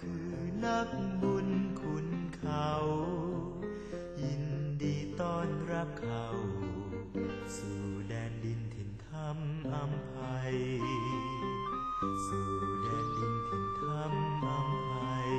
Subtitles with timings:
[0.00, 0.32] คือ
[0.64, 0.88] นัก
[1.22, 1.48] บุญ
[1.80, 2.70] คุณเขา
[4.22, 4.44] ยิน
[4.82, 6.26] ดีต้อนรับเขา
[7.56, 9.38] สู่แดนดินถิ่นธรรม
[9.74, 10.16] อำไพ
[10.52, 10.54] ย
[12.26, 12.50] สู่
[12.82, 14.12] แดนดินถิ่นธรรม
[14.46, 14.92] อำไพ
[15.28, 15.30] ย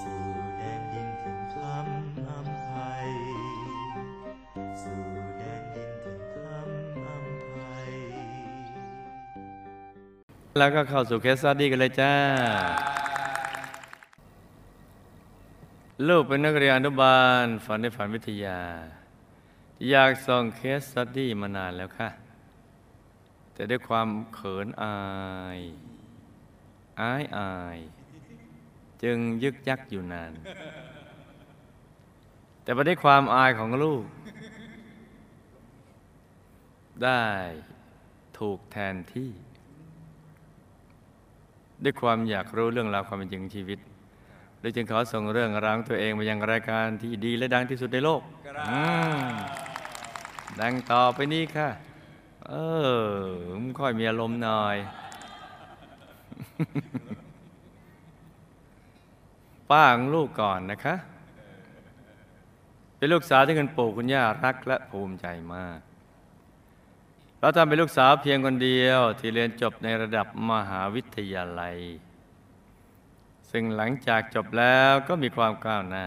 [0.00, 0.22] สู่
[0.56, 1.86] แดนดินถิ่นธรรม
[2.28, 2.70] อำไพ
[3.06, 3.08] ย
[4.82, 5.02] สู่
[5.38, 6.68] แดนดินถิ่นธรรม
[7.06, 7.56] อำไพ
[7.90, 7.92] ย
[10.58, 12.12] แล้วก็เข้าสู่ case study กันเลยจ้า
[16.08, 18.60] ลูกเป็นนักเรียนอนุบาล ฝันในฝันวิทยา
[19.90, 22.08] อยากส่ง case study มานานแล้วค่ะ
[23.52, 24.98] แต่ด้วยความเขินอา
[25.58, 25.60] ย
[27.00, 27.78] อายอาย
[29.02, 30.32] จึงยึกยักอยู่นาน
[32.62, 34.04] แต่ประเด็นความอายของลูก
[37.04, 37.24] ได้
[38.38, 39.30] ถูกแทนที่
[41.82, 43.78] ด้วยความอยากรู้เรื่องราวความเป็นจริงชีวิต
[44.62, 48.22] เลยจึงขอส่งเรื่องราวของตัวเองมายังรายการที่ดีและดังที่สุดในโลก
[48.70, 48.82] อื
[49.26, 49.30] ม
[50.60, 51.68] ดังต่อไปนี้ค่ะ
[52.48, 52.54] เอ
[52.86, 52.96] อ
[53.60, 54.76] มันค่อยมีอารมณ์หน่อย
[59.70, 60.94] ป้าของลูกก่อนนะคะ
[62.96, 65.78] เป็นลูกสาวที่คุณปู่คุณย่ารักและภูมิใจมาก
[67.40, 71.76] เราทำเป็นลูกสาวเพียงคนเดียว ที่เรียนจบในระดับมหาวิทยาลัย
[73.52, 76.06] ซึ่งหลังจากจบแล้วก็มีความก้าวหน้า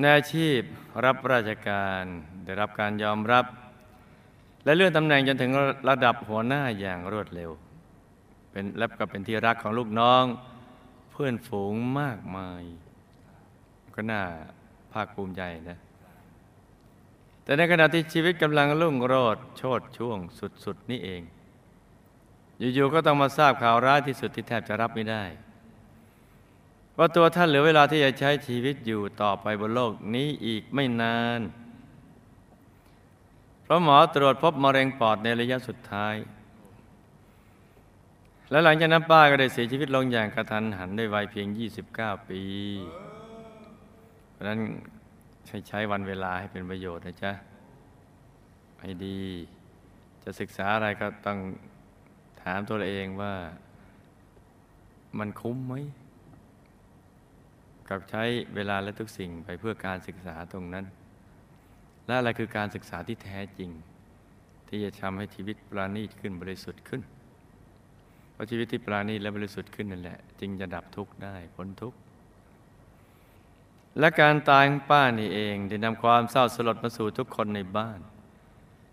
[0.00, 0.60] ในอาชีพ
[1.04, 2.02] รับราชการ
[2.44, 3.44] ได้รับการยอมรับ
[4.64, 5.50] และเลื่อนตำแหน่งจนถึง
[5.88, 7.50] ระดับหัวหน้าอย่างรวดเร็ว
[8.50, 10.24] เป็นและก็เป็นที่รักของลูกน้อง
[11.10, 12.62] เพื่อนฝูงมากมาย
[13.94, 14.22] ก็น่า
[14.92, 15.78] ภาคภูมิใจนะ
[17.44, 20.18] แต่ในขณะที่ชีวิตกำลังรุ่งโรจน์โชดช่วง
[20.64, 21.22] สุดๆนี่เอง
[22.74, 25.24] อยู่ๆก็ต้องมาทราบข่าวร้ายที่สุดที่แทบจะรับไม่ได้
[26.98, 31.40] ว่าตัวท่านเหลือเวลาที่จะใช้ชีวิตอยู่ต่อไปบนโลกนี้อีกไม่นาน
[33.62, 36.14] เพราะหมอตรวจพบมะเร็งปอดในระยะสุดท้าย
[38.50, 41.46] และหลังจากนั้นป้าก็ได้เสียชีวิตลงอย่างกระทันหันด้วยวัยเพียง
[41.88, 42.42] 29 ปี
[44.32, 44.60] เพราะฉะนั้น
[45.46, 47.32] ใช้ใช้วันเวลาให้เป็นประโยชน์นะจ๊ะ
[48.80, 49.20] ให้ดี
[50.24, 51.38] จะศึกษาอะไรก็ต้อง
[52.42, 53.34] ถามตัวเองว่า
[55.18, 55.74] มันคุ้มไหม
[57.92, 60.84] กับใช้เวลาและทุกสิ่งไปเพื่อการศึกษาตรงนั้น
[62.06, 63.70] และอะไรคือการศึกษาที่แท้จริง
[64.68, 67.02] ที่จะทำให้ชีวิตปราณีตขึ้นบริสุทธิ์ขึ้น
[68.32, 71.98] เพราะชีวิตที่ปราณีตและบริสุทธิ์ขึ้นนั่นแหละ จึงจะดับทุกข์ได้พ้นทุกข์
[73.98, 78.00] และการตายของป้านี่เองได้นำความเศร้าสลดมาสู่ทุกคนในบ้าน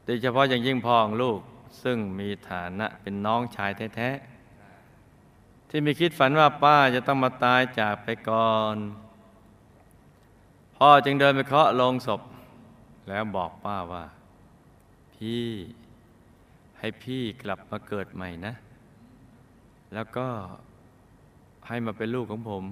[0.05, 1.39] โดยเฉพาะอย่างยิ่งพ่อของลูก
[1.83, 4.38] ซึ่งมีฐานะเป็นน้องชายแท้ๆ
[5.69, 8.75] ที่มีคิดฝันว่าป้าจะต้องมาตายจากไปก่อน
[10.77, 12.21] พ่อจึงเดินไปเคาะลงศพ
[13.09, 14.05] แล้วบอกป้าว่า
[15.13, 15.45] พี่
[16.79, 18.53] ให้พี่กลับมาเกิดใหม่นะ
[19.93, 20.27] แล้วก็
[21.67, 22.63] ให้มาเป็นลูกของผม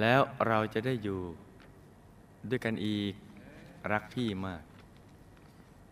[0.00, 1.20] แล้วเราจะได้อยู่
[2.50, 3.12] ด้วยกันอีก
[3.92, 4.62] รักพี่มาก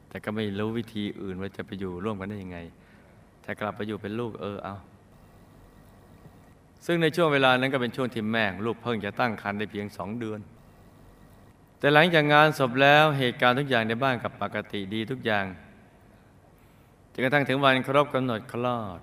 [0.09, 2.59] แต่ก็ไม่รู้วิธีอื่นว่าจะไปอยู่ร่วมกันได้ยังไง
[3.49, 4.77] ถ้ากลับไปอยู่เป็นลูกเออเอา
[6.87, 10.41] ซึ่งในช่วงเวลานั้นก็เป็นช่วงที่แม่งลูกเพิ่งจะตั้งครรภ์ได้เพียงสองเดือน
[11.79, 15.45] แต่หลังจากงานศพแล้วเหตุการณ์ทุกอย่างในบ้านกับปกติดีทุกอย่าง
[17.13, 19.01] จนกระทั่งถึงวันครบกำหนดคลอด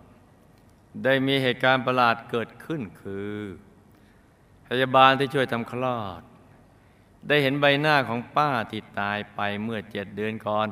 [1.04, 3.36] ได้มีเหตุการณ์ประหลาดเกิดขึ้นคือ
[4.68, 6.22] พยาบาลที่ช่วยทำคลอด
[7.28, 10.68] ได้เห็นใบหน้าของป้าที่ตายไปเมื่อเจ็ดเดือนก่อน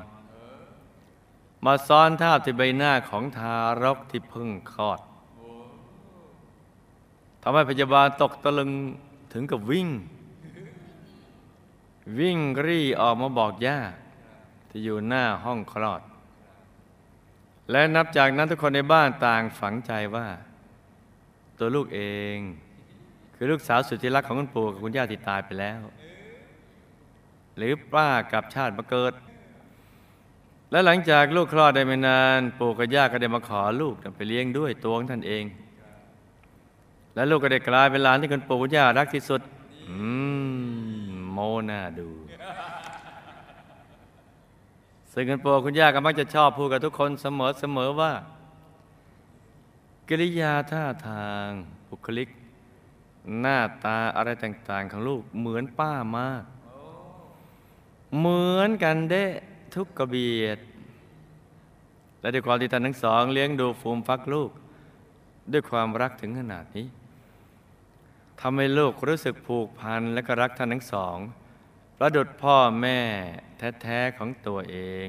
[1.66, 5.00] มาซ้อนทาบที่ใบหน้าของทารกที่เพิ่งคลอด
[7.42, 8.72] ทำให้พยาบาลตกตะลึง
[9.34, 9.88] ถึงกับวิ่ง
[12.20, 13.80] วิ่งรี่ออกมาบอกย่า
[14.70, 16.02] ที่อยู่หน้าห้องคลอด
[17.72, 20.28] และนับจากนั้นทุกคนในบ้านต่างฝังใจว่า
[21.58, 22.02] ตัวลูกเอ
[22.36, 22.38] ง
[23.36, 25.82] คือลูกสาวสุดที่รักของคุณปู่กับคุณย่าที่ตายไปแล้ว
[27.58, 29.14] หรือป้ากับชาติมาเกิด
[30.72, 35.44] และหลังจากลูกคลอดได้ไม่นาน ปู่กับย่าก็ได้มาขอลูกไปเลี้ยงด้วยตัวของท่านเอง
[37.16, 39.42] และลูกก็ได้กลายเป็นหลานที่คุณปู่คุณย่ารักที่สุด
[39.90, 39.96] อื
[41.10, 41.38] มโม
[41.70, 42.10] น่าดู
[45.12, 48.12] ซึ่งคุณปู่คุณย่าก็มักจะชอบพูดกับทุกคนเสมอเสมอว่า
[50.08, 51.48] กิริยาท่าทาง
[51.90, 52.30] บุคลิก
[53.40, 56.44] หน้าตาอะไรต่าง ๆ ของลูกเหมือนป้ามาก
[58.20, 59.26] เหมือนกันเด๊ะ
[59.76, 60.60] ทุกกระเบียด
[62.20, 64.52] และด้วยความที่ท่านทั้งสอง เลี้ยงดูฟูมฟักลูก
[65.52, 66.88] ด้วยความรักถึงขนาดนี้
[68.42, 71.18] ทำให้ลูกรู้สึกผูกพันและก็รักท่านทั้งสอง
[71.98, 73.00] ประดุจพ่อแม่
[73.82, 75.08] แท้ๆของตัวเอง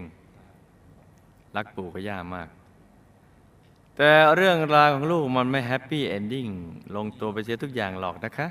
[1.56, 2.49] รักปู่กับย่ามาก
[3.97, 6.49] แต่เรื่องราวของลูกมันไม่ happy ending
[6.97, 8.49] ลงตัวไปเสียทุกอย่างหรอกนะคะ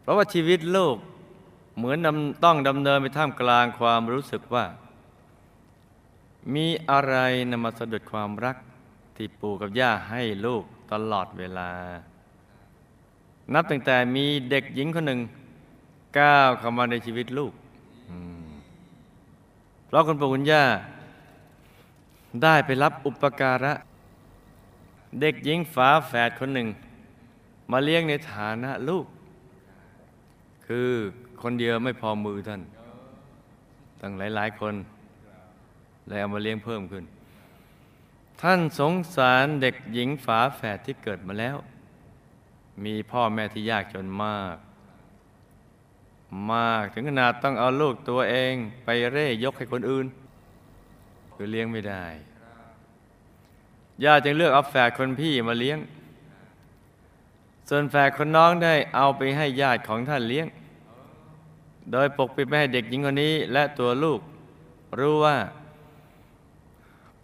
[0.00, 0.96] เพราะว่าชีวิตลูก
[1.78, 1.98] เหมือน
[2.44, 4.64] ต้องดำเนินไปท่ามกลางความรู้สึกว่า
[6.54, 7.14] มีอะไร
[7.50, 8.56] นำมาสะดุดความรัก
[9.16, 11.70] ที่ปู่กับย่าให้ลูกตลอดเวลา
[13.54, 15.20] นับตั้งแต่มีเด็กหญิงคนหนึ่ง
[16.18, 17.52] ก้าวเข้ามาในชีวิตลูก
[19.86, 20.64] เพราะคุณปู่คุณย่า
[22.42, 23.72] ได้ไปรับอุปการะ
[25.20, 26.68] เด็กหญิงฝาแฝดคนหนึ่ง
[27.70, 29.06] มาเลี้ยงในฐานะลูก
[30.66, 30.92] คือ
[31.42, 32.62] คนเดียวไม่พอมือท่าน
[34.00, 34.74] ตั้งหลาย ๆ คน
[36.06, 37.04] เลยเอามาเลี้ยงเพิ่มขึ้น
[38.42, 41.56] ท่านสงสารเด็กหญิงฝาแฝดที่เกิดมาแล้ว
[42.84, 44.56] มีพ่อแม่ที่ยากจนมาก
[46.52, 48.54] มากถึงขนาดต้องเอาลูกตัวเอง
[48.84, 50.06] ไปเร่ยกให้คนอื่น
[51.34, 52.04] คือเลี้ยงไม่ได้
[54.04, 55.78] ย่าจึงเลือกเอาแฝดคนพี่มาเลี้ยง
[57.68, 60.46] ส่วนแฝดคนน้องได้เอาไปให้ญาติของท่านเลี้ยง
[61.92, 64.20] โดยปกปิดไม่ให้เด็กหญิงคนนี้ และตัวลูก
[64.98, 65.36] รู้ว่า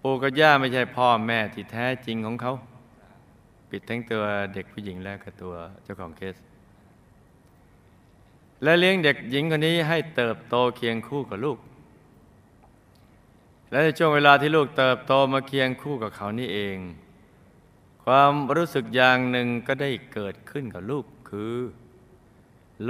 [0.02, 2.52] ปู่กับย่าไม่ใช่พ่อแม่ที่แท้จริงของเขา
[3.70, 4.22] ปิดทั้งตัว
[4.54, 6.36] เด็กผู้หญิงและก็ตัวเจ้าของเคส
[8.62, 11.58] และเลี้ยงเด็กหญิงคนนี้ให้เติบโตเคียงคู่กับลูก
[13.70, 16.78] และในช่วงเวลาที่ลูกเติบโตมาเคียงคู่กับเขานี่เอง
[18.04, 21.56] ความรู้สึกอย่างหนึ่งก็ได้เกิดขึ้นกับลูกคือ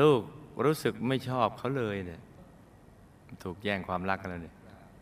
[0.01, 0.23] ลูก
[0.67, 2.21] รู้สึกไม่ชอบเขาเลยเนี่ย
[3.43, 4.57] ถูกแย่งความรักกันแล้วเนี่ย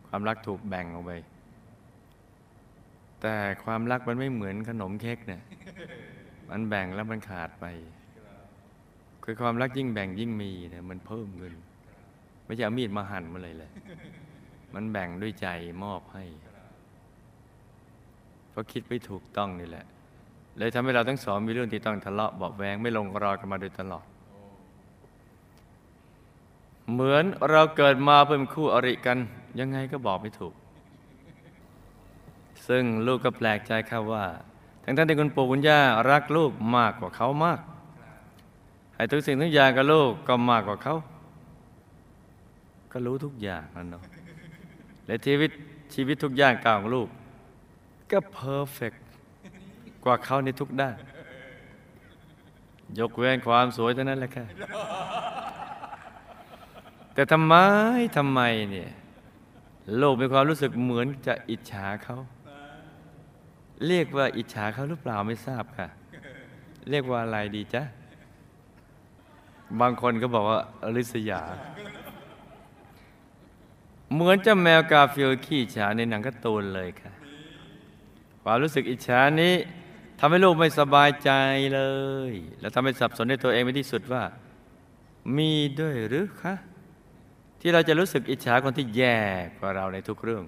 [0.07, 1.11] ความรักถูกแบ่งออกไป
[3.21, 3.35] แต่
[3.65, 5.41] ความรักมันไม่เหมือนขนมเค้กเนี่ย
[6.49, 7.65] มันแบ่งแล้วมันขาดไป
[9.23, 11.53] คือความรักยิ่งแบ่งยิ่งมีเนี่ยมันเพิ่มขึ้น
[12.45, 13.71] ไม่ใช่เอามีดมาหั่นมาเลยเลย
[14.73, 15.47] มันแบ่งด้วยใจ
[15.83, 16.23] มอบให้
[18.49, 19.85] เพราะคิดไม่ถูกต้องนี่แหละ
[20.57, 24.05] เลยทำให้เราทั้งสองมีเรื่องที่ต้องทะเลาะเบาแวงไม่ลงรอยกันมาโดยตลอด
[26.91, 29.17] เหมือนเราเกิดมาเป็นคู่อริกัน
[29.59, 30.53] ยังไงก็บอกไม่ถูก
[32.67, 34.25] ซึ่งลูกก็แปลกใจครับว่า
[34.83, 37.59] ทั้งท่านที่คุณปู่คุณย่ารักลูกมากกว่าเขามาก
[38.95, 40.95] ให้ทุกสิ่งทุกอย่างกับลูกก็มากกว่าเขา
[42.91, 44.03] ก็รู้ทุกอย่างนั่นเนาะ
[45.07, 45.51] และชีวิต
[45.93, 47.07] ชีวิตทุกอย่างก้าวของลูก
[48.11, 48.93] ก็เพอร์เฟก
[50.03, 50.95] กว่าเขาในทุกด้าน
[52.99, 54.45] ยกเว้นความสวยเท่านั้นแหละค่ะ
[57.13, 57.55] แต่ทำไม
[58.17, 58.91] ทำไมเนี่ย
[59.97, 62.17] โลกมีความรู้สึกเหมือนจะอิจฉาเขา
[63.87, 65.87] เรียกว่าอิจฉาเขาหรือเปล่าไม่ทราบค่ะ
[66.89, 67.83] เรียกว่าอะไรดีจ๊ะ
[69.81, 71.41] บางคนก็บอกว่าอริษยา
[74.13, 77.11] เหมือนเจ้าแมวกาฟิลขี้ฉาในหนังการ์ตูนเลยค่ะ
[78.43, 79.55] ความรู้สึกอิจฉานี้
[80.19, 81.31] ทำให้ลูกไม่สบายใจ
[81.75, 81.81] เล
[82.31, 84.23] ย แล้วทำให้สับสนในตัวเองไปที่สุดว่า
[85.37, 86.53] มีด้วยหรือคะ
[87.65, 89.17] ที่เราจะรู้สึกอิจฉาคนที่แย่
[89.59, 90.43] กว่าเราในทุกเรื่อง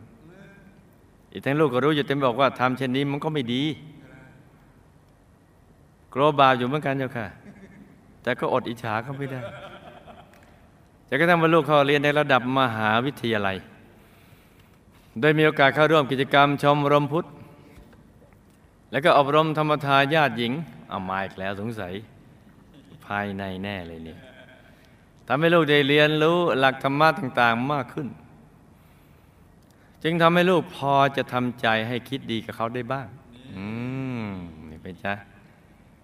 [1.31, 3.63] อีกทั้งลูกก็รู้อยู่เต็มบอกว่าทำเช่นนี้มันก็ไม่ดี
[6.13, 7.27] กลัวบาปอยู่เหมือนกันเจ้าค่ะ
[8.23, 9.39] แต่ก็อดอิจฉาเขาไม่ได้
[11.09, 13.57] จะกระทั่งว่าลูกเขาเรียนในระดับมหาวิทยาลัย
[15.19, 17.25] โดยมีโอกาสเข้าร่วมกิจกรรมชมรมพุทธ
[18.91, 20.53] แล้วก็อบรมธรรมทายาทหญิง
[20.89, 21.93] เอามาอีกแล้วสงสัย
[23.05, 24.19] ภายในแน่เลยเนี่ย
[25.27, 28.07] ทำให้ลูกได้เรียนรู้หลักธรรมะต่าง ๆ มากขึ้น
[30.03, 33.07] จึงทำให้ลูกพอจะทำใจให้คิดดีกับเขาได้บ้าง
[33.55, 33.65] อื
[34.25, 34.27] ม
[34.69, 35.13] นี่เป็นจ้ะ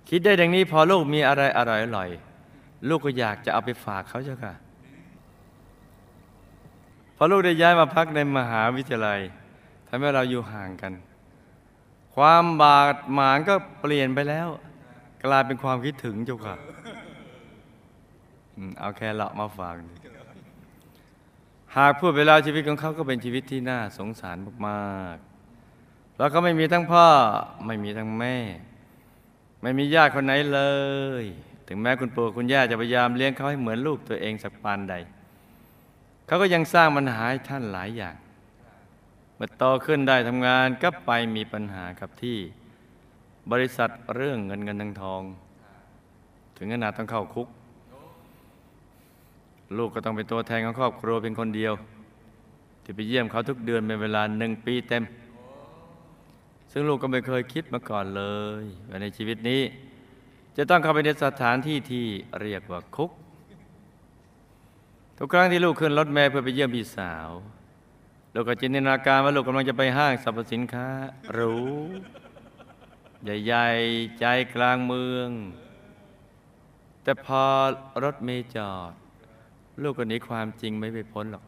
[0.10, 4.54] คิดได้ดังนี้พอลูกมีอะไรอร่อยๆลูกก็อยากจะเอาไปฝากเขาเจ้าค่ะ
[7.16, 9.20] พอลูกได้ย้ายมาพักในมหาวิทยาลัย
[9.88, 10.94] ทำให้เราอยู่ห่างกัน
[12.16, 14.48] ความบาดหมางก็เปลี่ยนไปแล้ว
[15.24, 16.56] กลายเป็นความคิดถึงเจ้าค่ะ
[18.80, 19.76] เอาแค่เลาะมาฝาก
[21.78, 24.38] หากพูดเวลาชีวิตของเขาก็เป็นชีวิตที่น่าสงสาร
[24.68, 27.08] มากๆเพราะเขาไม่มีทั้งพ่อ
[27.66, 28.36] ไม่มีทั้งแม่
[29.62, 30.62] ไม่มีญาติคนไหนเล
[31.22, 31.24] ย
[31.68, 34.96] ถึงแม้คุณปู่คุณย่าจะพยายามเลี้ยงเขาให้เหมือนลูกตัวเองสักปานใด
[36.28, 38.16] เขาก็ยังสร้างปัญหาให้ท่านหลายอย่าง
[39.36, 42.38] เมื่อโตขึ้นได้ทำงานก็ไปมีปัญหากับที่
[43.52, 45.22] บริษัทเรื่องเงินเงินทองทอง
[46.58, 47.48] ถึงขนาดต้องเข้าคุก
[49.78, 51.74] ลูกก็ต้องเป็นตัวแทนของครอบครัวเป็นคนเดียว
[52.84, 55.04] ที่ไปเยี่ยมเขาทุกเดือนเป็นเวลาหนึ่งปีเต็ม
[56.72, 58.24] ซึ่งลูกก็ไม่เคยคิดมาก่อนเล
[58.62, 59.62] ยว่าในชีวิตนี้
[60.58, 62.06] จะต้องเข้าไปในสถานที่ที่
[62.42, 63.12] เรียกว่าคุก
[65.18, 67.30] ทุกครั้งที่ลูกขึ้นรถแม่เพื่อไปเยี่ยมพี่สาว
[68.34, 70.88] ลูกก็จินตนาการว่าลูกกำลังจะไปห้างสรรพสินค้า
[71.34, 71.56] หรู
[73.24, 74.26] ใหญ่ๆใจ
[74.56, 75.30] กลางเมือง
[77.04, 77.44] แต่พอ
[78.04, 78.94] รถเมย์จอด
[79.82, 81.44] ลูกก็หนีความจริงไม่ไปพ้นหรอก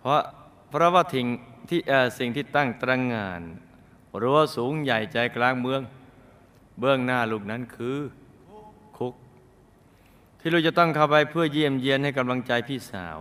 [0.00, 0.20] เพราะ
[0.68, 1.26] เพราะว่าทิ้ง
[1.68, 1.80] ที่
[2.18, 3.40] สิ่งที่ตั้งตระงาน
[4.22, 5.80] รั้วสูงใหญ่ใจกลางเมือง
[6.78, 7.98] เบื้องหน้าลูกนั้นคือ
[8.96, 9.14] คุก
[10.40, 13.18] ที่ลูกจะต้องเข้าไปเพื่อเยี่ยมเยียนให้กำลังใจพี่สาว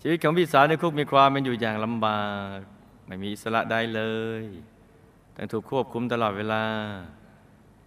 [0.00, 2.24] ชีวิตของพี่สาวในคุกมีความเป็นอยู่อย่างลำบา
[2.56, 2.58] ก
[3.06, 4.02] ไม่มีอิสระใดเล
[4.42, 4.44] ย
[5.36, 6.64] ต้องถูกควบคุมตลอดเวลา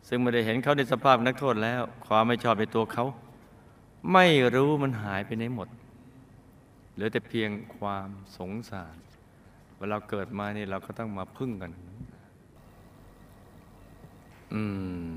[0.07, 3.05] ซึ่งไม่ได้เห็นเขาในสภาพนักโทษแล้ว ความไม่ชอบในตัวเขา
[4.11, 5.69] ไม่รู้มันหายไปไหนหมด
[6.93, 8.97] เหลือแต่เพียงความสงสาร
[9.77, 11.71] เวลาเกิดมานี่เราก็ต้องมาพึ่งกัน
[14.53, 14.61] อื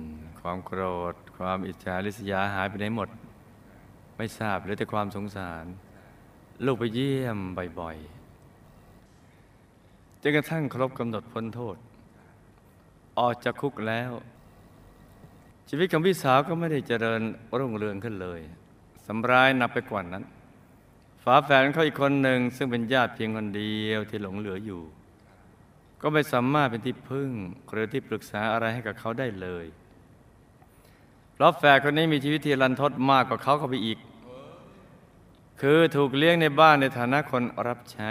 [0.01, 0.09] ม
[0.41, 3.09] ความโกรธ ความอิจฉาริษยาหายไปไหนหมด
[4.17, 5.65] ไม่ทราบเหลือแต่ความสงสาร
[6.65, 7.39] ลูกไปเยี่ยม
[7.81, 11.77] บ่อยๆจนกระทั่งครบกำหนดพ้นโทษ
[13.19, 14.13] ออกจากคุกแล้ว
[15.69, 17.21] ชีวิตของพี่สาวก็ไม่ได้เจริญ
[17.59, 18.41] รุ่งเรืองขึ้นเลย
[19.09, 20.25] สำร้ายนักไปกว่านั้น
[21.23, 24.83] ฝาแฝดของเขาอีกคนหนึ่งซึ่งเป็นญาติเพียงคนเดียวที่หลงเหลืออยู่
[26.01, 27.31] ก็ไม่สามารถเป็นที่พึ่ง
[27.73, 29.67] หรือที่ปรึกษาอะไรให้กับเขาได้เลย
[31.35, 33.99] เพราะแฝดคนนี้มีชีวิตที่รันทดมากกว่าเขาเข้าไปอีก
[35.61, 38.11] คือถูกเลี้ยงในบ้านในฐานะคนรับใช้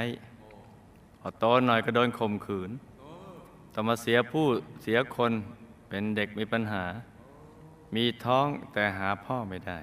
[1.20, 2.72] พอโตหน่อยก็โดนข่มขืน
[3.74, 4.46] ต้อมาเสียผู้
[4.82, 5.32] เสียคน
[5.90, 6.86] เป็นเด็กมีปัญหา
[7.96, 9.80] มีท้องแต่หาพ่อไม่ได้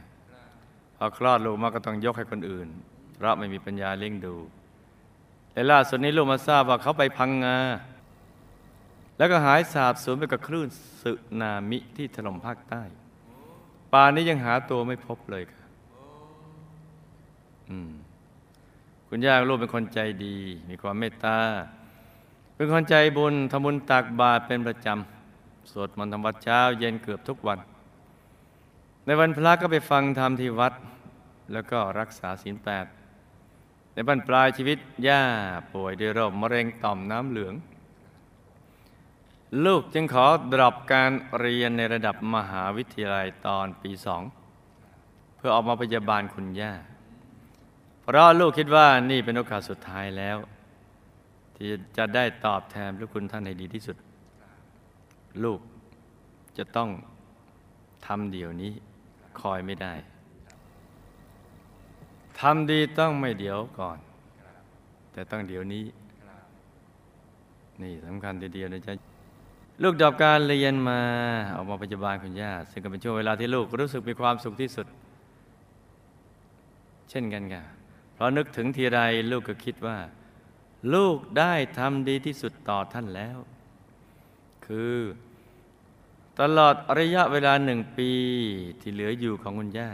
[0.96, 2.68] พอคลอดลูกมาก็ต้องยกให้คนอื่น
[3.14, 4.34] เพราะไม่มีปัญญาเลี้ยงดู
[5.52, 7.58] และล่าสุดนี้ลูกมาทราบว่าเขาไปพังงา
[9.18, 10.68] แล้วก็หายสาบสูญไปกับคลื่น
[11.02, 12.82] สึนามิที่ถล่มภาคใต้
[13.92, 15.64] ป่านนี้ยังหาตัวไม่พบเลยค่ะ
[19.08, 20.36] คุณย่าลูกเป็นคนใจดี
[20.68, 21.38] มีความเมตตา
[22.56, 27.58] เป็นคนใจบุญทำบุญตักบาตรเป็นประจำ สวดมนต์ทำวัดเช้า เย็นเกือบทุกวัน
[29.06, 30.74] ในวันพระก็ไปฟังธรรมที่วัด
[31.52, 32.86] แล้วก็รักษาศีลแปด
[33.92, 35.22] ในบรรปลายชีวิต ย่า
[35.72, 37.54] ป่วยด้วยโรคมะเร็งต่อมน้ำเหลือง
[39.64, 44.22] ลูกจึงขอดรอปการเรียนในระดับมหาวิทยาลัยตอนปีสอง
[45.36, 46.72] เพื่อออกมาพยาบาลคุณย่า
[48.02, 50.36] เพราะลูกคิดว่านี่เป็นโอกาสสุดท้ายแล้ว
[51.56, 53.96] ที่จะได้ตอบแทนพระคุณท่านให้ดีที่สุด
[55.44, 55.60] ลูก
[56.58, 56.90] จะต้อง
[58.06, 58.72] ทำเดี๋ยวนี้
[59.40, 59.92] คอยไม่ได้
[62.40, 63.98] ทำดีต้องไม่เดี๋ยวก่อน
[65.12, 65.84] แต่ต้องเดี๋ยวนี้
[67.82, 68.94] นี่สำคัญทีเดียวนะจ๊ะ
[69.82, 71.00] ลูกดอบการเรียนมา
[71.54, 74.86] ออกมาปัจจุบันคุณย่าซึ่งก็เป็นช่วงเวลาที่ลูกรู้สึกมีความสุขที่สุด
[77.10, 77.62] เช่นกันค่ะ
[78.14, 78.98] เพราะนึกถึงทีไร
[79.30, 79.98] ลูกก็คิดว่า
[80.94, 83.38] ลูกได้ทำดีที่สุดต่อท่านแล้ว
[84.66, 84.94] คือ
[86.40, 88.10] ตลอดระยะเวลาหนึ่งปี
[88.80, 89.90] ที่เหลืออยู่ของคุณย่า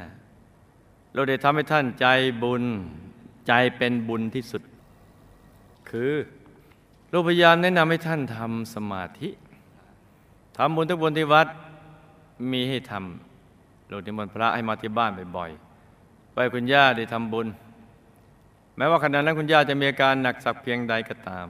[1.13, 2.07] เราได้ทำให้ท่านใจ
[2.43, 2.65] บุญ
[3.47, 4.63] ใจเป็นบุญที่สุด
[5.91, 6.13] คือ
[7.13, 9.29] ลูกพยายามแนะนำให้ท่านทำสมาธิ
[10.57, 11.49] ทำบุญทุกบุญที่วัด
[12.53, 17.47] มีให้ทำลูกนิมนต์พระให้มาที่บ้านบ่อยๆไปคุณย่าได้ทำบุญ
[18.77, 21.49] แม้ว่าขณะนั้นคุณย่าจะมีอาการหนักสักเพียงใดก็ตาม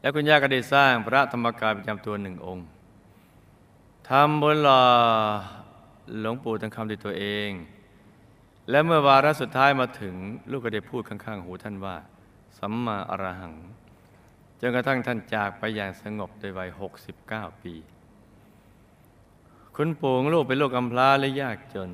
[0.00, 2.66] แล้วคุณย่าก็ได้สร้างพระธรรมกายประจำตัวหนึ่งองค์
[4.12, 4.82] ทำบุญหล่อ
[6.20, 7.50] หลวงปู่ทั้งคำด้วยตัวเอง
[8.70, 10.14] และเมื่อวาระสุดท้ายมาถึง
[10.50, 11.96] ลูกก็ได้พูดข้างๆ หูท่านว่า
[12.58, 13.54] สัมมาอรหัง
[14.60, 16.68] จนกระทั่งท่านจากไปอย่างสงบในวัย
[17.16, 17.74] 69 ปี
[19.76, 21.90] คุณปู่ของลูกเป็นลูกกำพร้าและยากจน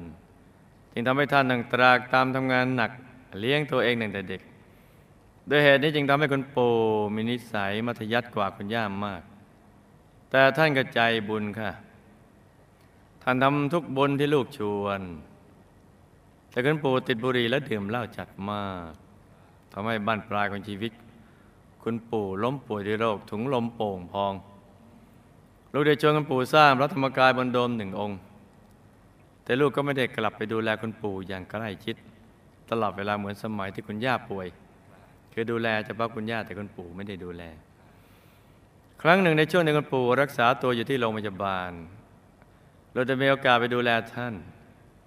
[0.93, 2.91] จึงทำให้ท่านนั่งตรากตามทำงานหนัก
[3.39, 4.43] เลี้ยงตัวเองตั้งแต่เด็ก
[5.49, 6.73] โดยเหตุนี้จึงทำให้คุณปู่
[7.15, 9.23] มีนิสัยมัธยัติกว่าคุณย่ามาก
[10.31, 11.73] แต่ท่านก็ใจบุญค่ะ
[13.27, 15.01] ท่านทำทุกบุญที่ลูกชวน
[16.51, 18.91] แต่คุณปู่ติดบุหรี่และดื่มเหล้าจัดมาก
[19.73, 20.93] ทำให้บ้านปลายของชีวิต
[21.83, 24.33] คุณปู่ล้มป่วยด้วยโรคถุงลมโป่งพอง
[25.73, 28.19] ลูกได้ชวนคุณปู่สร้างพระธรรมกายบนโดมหนึ่งองค์
[29.45, 31.97] แต่ลูกก็ไม่ได้กลับไปดูแลคุณปู่อย่างใกล้ชิด
[32.71, 34.47] ตลอดเวลาเหมือนสมัยที่คุณย่าป่วย
[35.33, 37.43] คือดูแลเฉพาะคุณย่าแต่คุณปู่ไม่ได้ดูแล
[39.03, 41.73] ครั้งหนึ่งในช่วงที่คุณปู่รักษาตัวอยู่ที่โรงพยาบาล
[42.95, 44.35] เราจะมีโอกาสไปดูแลท่าน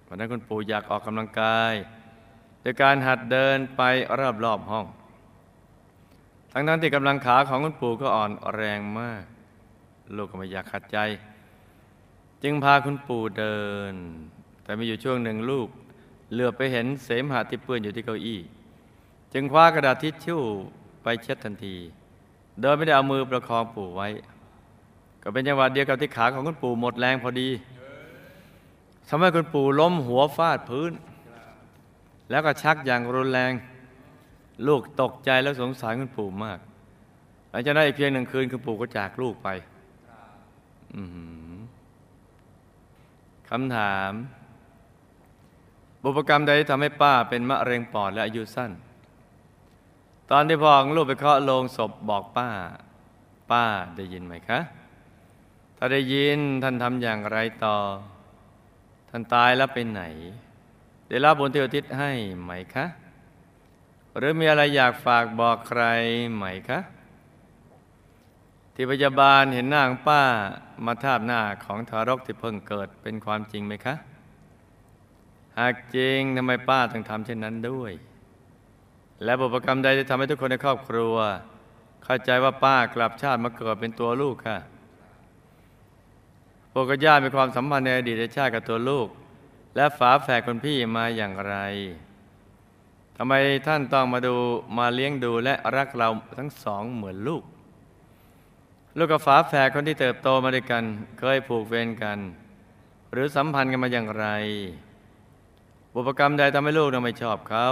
[0.06, 1.74] วันนั้นคุณปู่อยากออกกำลังกาย
[2.60, 3.82] โดยการหัดเดินไป
[4.44, 4.86] รอบๆห้อง
[6.52, 9.22] ทั้งนั้นที่กำลังขาของคุณปู่ก็อ่อนแรงมาก
[10.16, 10.98] ลูกก็ไม่อยากขัดใจ
[12.42, 13.60] จึงพาคุณปู่เดิ
[13.92, 13.94] น
[14.64, 15.68] แต่มีอยู่ช่วงหนึ่งลูก
[16.32, 18.40] เหลือไปเห็นเสมหะที่เปื้อนอยู่ที่เก้าอี้
[19.32, 20.40] จึงคว้ากระดาษทิชชู่
[21.02, 21.76] ไปเช็ดทันที
[22.60, 24.08] โดยไม่ได้เอามือประคองปู่ไว้
[25.22, 27.48] ก็เป็นจังหวะเดียวกับที่ขาของคุณปู่หมดแรงพอดี
[29.08, 30.92] ทำให้คุณปู่ล้มหัวฟาดพื้น
[32.30, 33.52] แล้วก็ชักอย่างรุนแรง
[34.66, 36.58] ลูกตกใจแล้วสงสารคุณปู่มาก
[37.50, 39.48] หลังจากนั้นอีกเพียงหนึ่งคืนคุณปู่ก็จากลูกไป
[43.50, 44.12] คำถาม
[46.02, 48.70] บุพกรรมใดที่ทำให้ป้าเป็นมะเร็งปอดและอายุสั้น
[50.30, 52.48] ตอนที่พ่อของลูกไปเคาะโลงศพบอกป้า
[53.50, 53.64] ป้า
[53.96, 54.60] ได้ยินไหมคะ
[55.76, 57.76] ถ้าได้ยินท่านทำอย่างไรต่อ
[59.08, 60.02] ท่านตายแล้วไปไหน
[61.08, 62.10] ได้รับบุญที่อุทิศให้
[62.42, 62.86] ไหมคะ
[64.16, 65.82] หรือมีอะไรอยากฝากบอกใคร
[66.34, 66.80] ไหมคะ
[68.74, 70.22] ที่พยาบาลเห็นหน้าของป้า
[70.86, 73.94] มาทาบหน้าของทารกที่เพิ่งเกิดเป็นความจริงไหมคะ
[75.58, 77.92] หากจริงทำไมป้าต้องทำเช่นนั้นด้วย
[79.24, 81.16] และบุพกรรมใดที่ทำให้ทุกคนในครอบครัว
[82.04, 84.58] เข้าใจว่าป้ากลับชาติมาเกิดเป็นตัวลูกค่ะ
[86.72, 89.08] พวกกับญามีความสัมพันธ์ในอดีตชาติกับตัวลูก
[89.76, 91.56] และฝาแฝดคนพี่มาอย่างไร
[93.16, 93.34] ทำไม
[93.66, 94.34] ท่านต้องมาดู
[94.78, 96.08] มาเลี้ยงดูและรักเรา
[96.38, 97.42] ทั้งสองเหมือนลูก
[98.96, 100.84] ลูกกับฝาแฝดคนที่เติบโตมาด้วยกัน
[101.18, 102.18] เคยผูกเวรกัน
[103.12, 104.26] หรือสัมพันธ์กันมาอย่างไร
[105.92, 107.68] บุพกรรมใดทำให้ลูกเราไม่ชอบเขา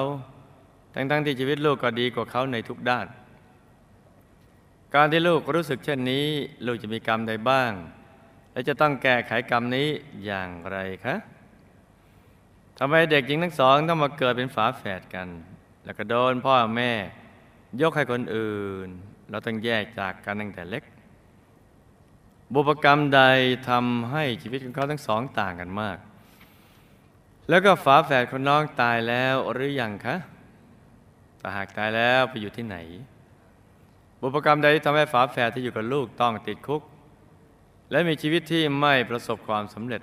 [0.95, 3.07] ทั้งๆทที่ชีวิตลูกก็ดีกว่าเขาในทุกด้าน
[4.95, 6.27] การที่ลูกรู้สึกเช่นนี้
[6.67, 7.73] ลูกจะมีกรรมใดบ้าง
[8.57, 9.89] และจะต้องแก้ไขกรรมนี้
[10.25, 11.15] อย่างไรคะ
[12.79, 15.29] ทำไมเด็กหญิงทั้งสองต้องมาเกิดเป็นฝาแฝดกัน
[15.85, 16.93] แล้วก็โดนพ่อแม่
[17.81, 18.89] ยกให้คนอื่น
[19.31, 20.85] เราต้องแยกจากกันตั้งแต่เล็ก
[22.53, 23.23] บุพกรรมใด
[23.69, 25.99] ทำให้ชีวิตของเขาทั้งสองต่างกันมาก
[27.49, 30.17] แล้วก็ฝาแฝดคนน้องตายแล้วหรือยังคะ
[31.41, 32.77] ถ้าหากตายแล้วไปอยู่ที่ไหน
[34.21, 36.83] บุพกรรมใดที่ทำให้ฝาแฝดที่อยู่กับลูกต้องติดคุก
[37.91, 40.03] และมีชีวิตที่ไม่ประสบความสำเร็จ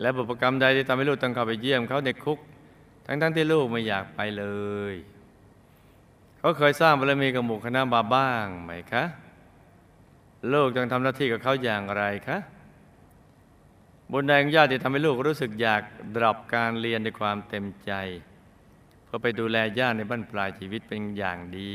[0.00, 2.38] และบุพกรรมใดที่ทำให้ลูกต้องเข้าไปเยี่ยมเขาในคุก
[3.06, 4.44] ทั้งๆทที่ลูกไม่อยากไปเล
[4.92, 4.94] ย
[6.38, 9.04] เขาเคยสร้างบารมีกับหมู่คณะบาบ้างไหมคะ
[10.52, 12.38] ลูกต้องทำหน้าที่กับเขาอย่างไรคะ
[14.12, 15.82] บุญใดของญาติที่ทำให้ลูกรู้สึกอยาก
[16.16, 17.92] ดรอปการเรียนด้วยความเต็มใจ
[19.04, 21.72] เพื่อไปดูแลญาติในบ้านปลายชีวิตเป็นอย่างดี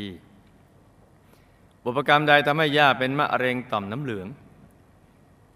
[1.83, 4.27] บุพกรรมใดทำให้ย่าเป็นมะเร็งต่อมน้ำเหลือง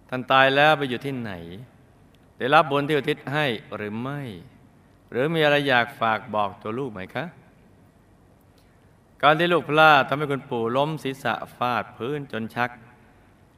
[0.10, 1.32] ท่านตายแล้วไปอยู่ที่ไหน
[2.38, 3.46] ได้รับบุญที่อุทิศให้
[3.76, 4.22] หรือไม่
[5.12, 7.26] หรือมีอะไรอยากฝากบอกตัวลูกไหมคะ
[9.22, 12.70] การที่ลูกพลาดทำให้คุณปู่ล้มศีรษะฟาดพื้นจนชัก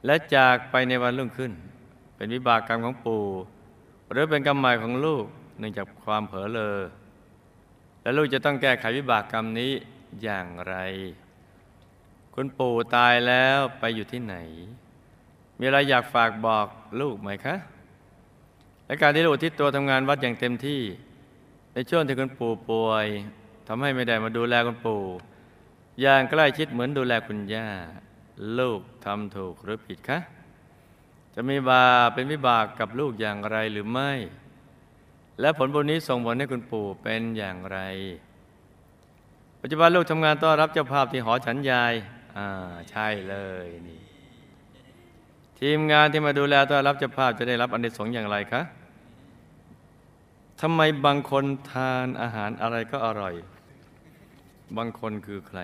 [0.06, 1.52] และจากไปในวันรุ่งขึ้น
[2.16, 3.26] เป็นวิบากกรรมของปู่
[4.12, 5.26] หรือเป็นกรรมใหม่ของลูก
[5.60, 6.78] เนื่องจากความเผลอเลอ
[8.02, 9.72] และลูกจะต้องแก้ไขวิบากกรรมนี้
[10.24, 10.76] อย่างไร
[12.36, 14.36] คุณปู่ตายแล้วไปอยู่ที่ไหน
[15.64, 16.68] มีอะไรอยากฝากบอก
[17.02, 17.56] ลูกไหมคะ
[18.86, 20.82] และการที่ลูกที่ตัวทำงานวัดอย่างเต็มที่
[21.74, 23.08] ในช่วงที่คุณปู่ป่วย
[23.68, 25.04] ทำให้ไม่ได้มาดูแลคุณปู่
[26.02, 27.68] อย่างใกล้ชิดเหมือนดูแลคุณย่า
[28.60, 30.20] ลูกทำถูกหรือผิดคะ
[31.36, 34.12] จะมีบาปเป็นวิบากกับลูกอย่างไรหรือไม่
[35.40, 37.80] และผลบุญนี้ส่งผลให้คุณปู่เป็นอย่างไร
[39.62, 41.94] ปัจจุบันลูกทำงานต้อนรับเจ้าภาพที่หอฉันยาย
[42.38, 42.48] อ่า
[42.90, 44.01] ใช่เลยนี่
[45.64, 48.62] ทีมงานที่มาดูแลต้อนรับเจ้าภาพจะได้รับอันดีสงอย่างไรคะ
[50.62, 53.36] ทำไมบางคนทานอาหารอะไรก็อร่อย
[54.78, 55.60] บางคนคือใคร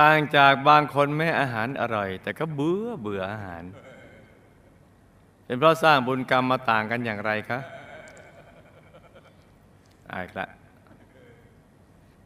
[0.00, 3.62] ต่างจากบางคนแม้อาหารอร่อย แต่ก็เบื่อเบื่ออาหาร
[5.44, 7.58] เป็นเพราะสร้างบุญกรรมมาต่างกันอย่างไรคะ
[10.12, 10.46] อายละ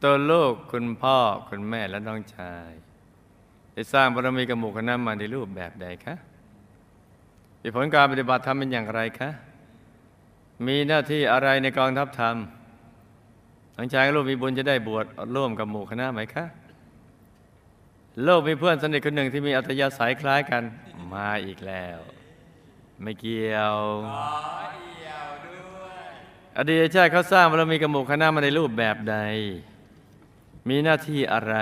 [0.03, 1.17] ตัวลูกคุณพ่อ
[1.49, 2.73] คุณแม่และน้องชาย
[3.77, 6.15] ได้สร้างบารมีกับหมู่คณะมาในรูปแบบใดคะ
[7.63, 9.31] มีผลการปฏิบัติธรรมเป็นอย่างไรคะ
[10.67, 12.37] มีหน้าที่อะไรในกองทัพธรรม
[13.77, 16.45] น้องชายกับลูกมีบุญจะได้บวชร่วมกับหมู่คณะไหมคะ
[18.25, 20.63] โลกมีเพื่อนสนิทคนหนึ่งที่มีอัตยาศัยคล้ายกัน
[21.13, 21.99] มาอีกแล้ว
[23.03, 23.77] ไม่เกี่ยว
[26.59, 29.17] อดีตชาติเขาสร้างบารมีกับหมู่คณะมาในรูปแบบใด
[30.69, 31.57] มีหน้าที่อะไร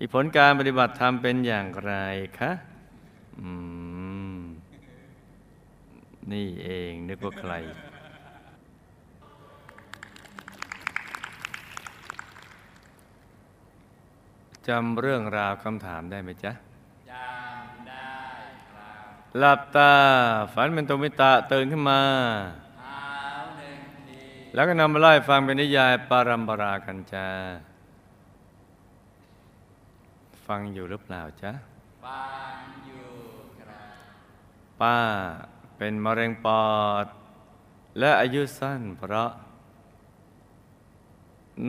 [0.00, 1.92] อีผลการปฏิบัติธรรมเป็นอย่างไร
[2.38, 2.50] คะ
[3.40, 3.50] อื
[4.38, 4.40] ม
[6.32, 7.52] นี่เองนึกว่าใคร
[14.68, 16.52] จำเรื่องราวคำถามได้ไหมจ๊ะ
[17.10, 18.12] จำได้
[18.72, 19.04] ครับ
[19.38, 19.92] หลับตา
[20.54, 22.02] ฝันเป็นตุมิตะตื่นขึ้นมา
[24.54, 27.28] แล้วก็นำมาไล่ฟังเป็นนิยายปารัมปรากันจ้า
[30.48, 31.52] ฟังอยู่หรือเปล่าจ๊ะ
[32.04, 32.24] ฟั
[32.56, 33.06] งอยู่
[33.58, 33.94] ครับ
[34.80, 34.98] ป้า
[35.76, 36.66] เป็นมะเร็งปอ
[37.04, 37.06] ด
[37.98, 39.30] และอายุสั้นเพราะ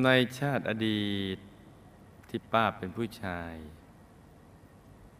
[0.03, 0.07] ใน
[0.39, 1.37] ชาติอดีต
[2.29, 3.53] ที่ป้าเป็นผู้ชาย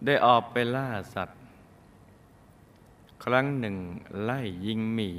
[0.06, 1.39] ได้ออกไปล่าสัตว์
[3.24, 3.76] ครั้งหนึ่ง
[4.24, 5.12] ไล่ยิงหมี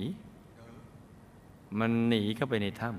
[1.78, 2.90] มันหนีเข้าไปในถ้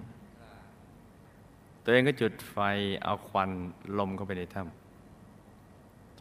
[1.08, 2.58] ำตัวเองก็จุดไฟ
[3.04, 3.50] เอาควัน
[3.98, 4.81] ลมเข้าไปในถ้ำ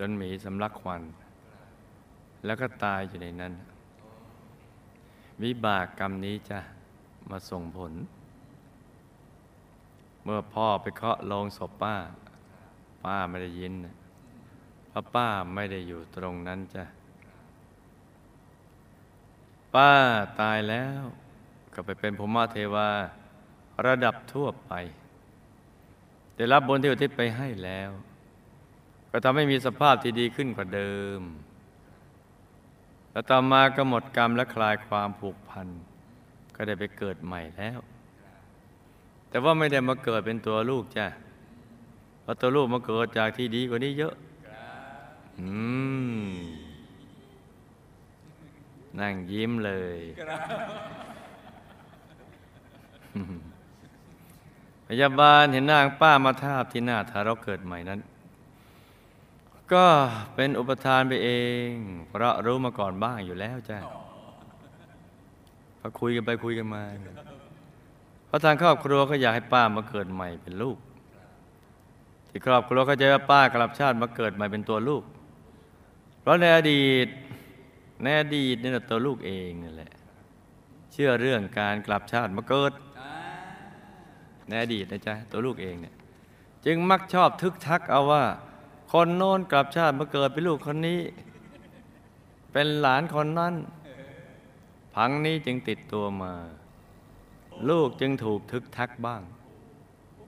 [0.02, 1.02] จนหมีสำลักควัน
[2.44, 3.52] แล้วก็ตายอยู่ในนั้น
[5.42, 6.58] วิบากกรรมนี้จะ
[7.30, 7.92] มาส่งผล
[10.24, 11.96] เมื่อพ่อไปเคาะโลงศพป้า
[13.04, 13.94] ป้าไม่ได้ยินนะ
[14.88, 16.84] เพราะป้าไม่ได้อยู่ตรงนั้นจ้ะ
[19.74, 19.92] ป้า
[20.40, 21.02] ตายแล้ว
[21.74, 22.88] ก็ไปเป็นภูมิเทวา
[23.86, 24.72] ระดับทั่วไป
[26.36, 27.90] ได้รับบนที่อุทิศไปให้แล้ว
[29.10, 31.20] ก็ทำให้มีสภาพที่ดีขึ้นกว่าเดิม
[33.10, 35.68] แล้วต่อมาก็หมดกรรมและคลายความผูกพัน
[36.54, 37.78] ก็ได้ไปเกิดใหม่แล้ว
[39.28, 41.06] แต่ว่าไม่ได้มาเกิดเป็นตัวลูกจ้ะ
[42.22, 44.14] เพราะตัวลูกมาเกิดจากที่ดีกว่านี้เยอะ
[45.40, 45.50] อื
[46.20, 46.24] ม
[48.98, 49.98] นั่งยิ้มเลย
[54.86, 58.00] พยาบาลเห็นนางป้ามาทาบที่หน้าทารกเกิดใหม่นั้น
[59.72, 59.86] ก็
[60.34, 61.30] เป็นอุปทานไปเอ
[61.68, 61.72] ง
[62.08, 63.78] เพราะรู้มาก่อนบ้างอยู่แล้วจ้ะ
[65.80, 66.82] พอคุยกันไปคุยกันมา
[68.26, 70.78] เพราะทางครอบครัวก็อยากให้ป้ามาเกิดใหม่เป็นลูก
[72.28, 75.02] ที่ครอบครัวก็จะว่าป้ากลับชาติมาเกิดใหม่เป็นตัวลูก
[76.20, 77.08] เพราะในอดีต
[78.02, 79.92] ในอดีตนี่นะตัวลูกเองนั่นแหละ
[80.92, 82.72] เชื่อเรื่องการกลับชาติมาเกิด
[84.48, 85.94] ในอดีตนะจ๊ะตัวลูกเองเนี่ย
[86.66, 88.24] จึงมักชอบทึกทักเอาว่า
[88.92, 91.00] คนโน้นกลับชาติมาเกิดเป็นลูกคนนี้
[92.52, 93.54] เป็นหลานคนนั้น
[94.94, 96.32] พังนี้จึงติดตัวมา
[97.70, 99.22] ลูกจึงถูกทึกทักบ้าง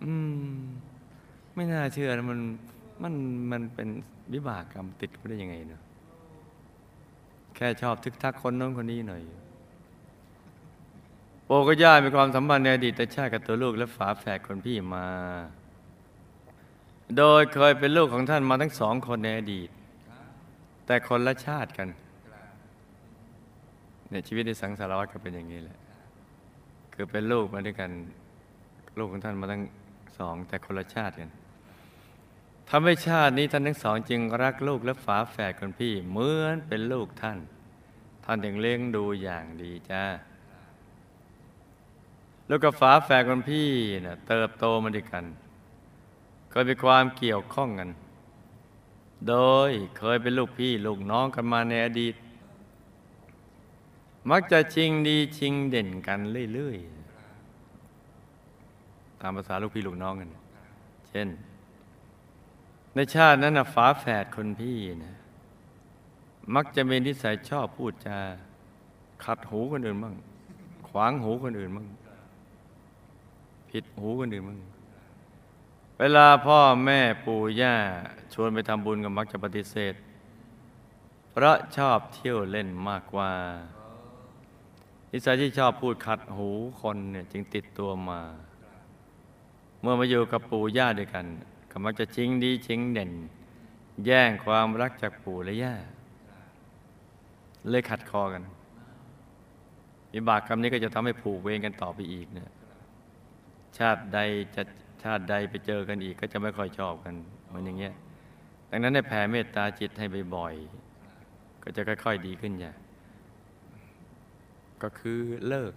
[0.05, 0.12] อื
[0.55, 0.62] ม
[1.55, 2.40] ไม่น่าเชื่อนะมัน
[3.03, 3.14] มัน
[3.51, 3.88] มันเป็น
[4.33, 5.83] วิบากกรรมติดมาได้ยังไงเนาะ
[7.57, 9.22] แค่ชอบทึกทักคนโน้นคนนี้หน่อย
[11.44, 15.07] โปก็ย่ามีความสัมพันธ์ในอดีตชาติกับตัวลูกและฝาแฝดคนพี่มา
[17.19, 19.71] โดยเคยเป็นลูกของท่านมาทั้งสองคนในอดีต
[20.87, 21.88] แต่คนละชาติกัน
[24.11, 25.79] เนี่ยชีวิตในสังสารวัฏก็เป็นอย่างนี้แหละ
[26.95, 27.91] คือเป็นลูกมาด้วยกัน
[28.99, 29.62] ลูกของท่านมาทั้ง
[30.19, 31.31] สอง แต่คนละชาติกัน
[32.71, 37.38] ทำให้ชาตินี้ท่านทั้งสองจึงรักลูกและฝาแฝดคนพี่เหมือนเป็นลูกท่าน
[38.25, 40.05] ท่านถึงเลี้ยงดูอย่างดีจ้า
[42.53, 43.71] ล้วก็ฝาแฝดคนพี่
[44.07, 45.25] นะเติบโตมาด้วยกัน
[46.53, 47.91] เคยมีความเกี่ยวข้องกัน
[49.29, 49.35] โด
[49.69, 52.15] ยเคยเป็นลูกพี่ลูกน้องกันมาในอดีต
[54.31, 56.19] มักจะชิงดีชิงเด่นกัน
[56.55, 60.31] เรื่อยๆ ตามภาษาลูกพี่ลูกน้องกัน
[61.09, 61.29] เช่น
[62.95, 65.15] ในชาตินั้นนะฝาแฝดคนพี่นะ
[66.55, 68.19] มักจะมีนิสัยชอบพูดจา
[69.25, 70.15] ขัดหูคนอื่นบ้าง
[70.88, 71.87] ขวางหูคนอื่นบ้าง
[73.71, 74.59] ผิดหูคนอื่นบ้าง
[76.05, 77.77] เวลาพ่อแม่ปู่ย่า
[78.35, 79.95] ชวนไปทำบุญก็มักจะปฏิเสธ
[81.31, 83.31] เพราะชอบเที่ยวเล่นมากกว่า
[85.11, 86.49] นิสัยที่ชอบพูดขัดหู
[86.81, 88.21] คนเนี่ยจึงติดตัวมา
[89.81, 91.27] เมื่อมาอยู่กับปู่ย่าด้วยกัน
[91.71, 93.12] ก็มักจะชิงดีชิงเด่น
[94.07, 95.75] แย่งความรักจากปู่และย่า
[97.69, 98.43] เลยขัดคอกัน
[100.15, 102.51] วิบากกรรมนี้ก็จะทำให้ผูกเวรกันต่อไปอีกเนี่ย
[103.79, 104.21] ชาติใด
[104.57, 104.62] จะ
[105.03, 107.15] ชาติใดไปเจอกันอีกก็จะไม่ค่อยชอบกัน
[107.47, 107.95] เหมือนอย่างเงี้ย
[108.71, 112.77] ดังนั้นให้แผ่เมตตาจิตให้บ่อยๆก็จะค่อย ๆ ดีขึ้นอย่าง
[114.83, 115.75] ก็คือเลิก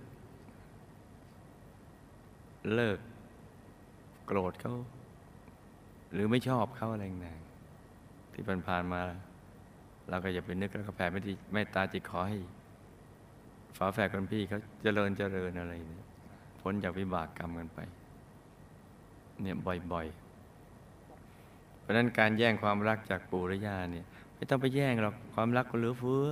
[2.73, 2.99] เลิก
[4.25, 4.75] โกรธเขา
[6.13, 7.39] หรือไม่ชอบเขาอะไรต่าง
[8.33, 9.01] ที่ผ่านๆมา
[10.09, 11.05] เราก็อย่าไปนึกแล้วก็แผ่
[11.53, 12.37] เมตตาจิตขอให้
[13.77, 16.05] ฝาแฝดคนพี่เขาเจริญเจริญอะไรเนี่ย
[16.61, 17.79] พ้นจากวิบากกรรมกันไป
[19.41, 19.55] เนี่ย
[19.91, 26.27] บ่อยๆ เพราะนั้นการแย่งความรักจากปู่และย่าเนี่ยไม่ต้องไปแย่งหรอกความรักก็เหลือเฟือ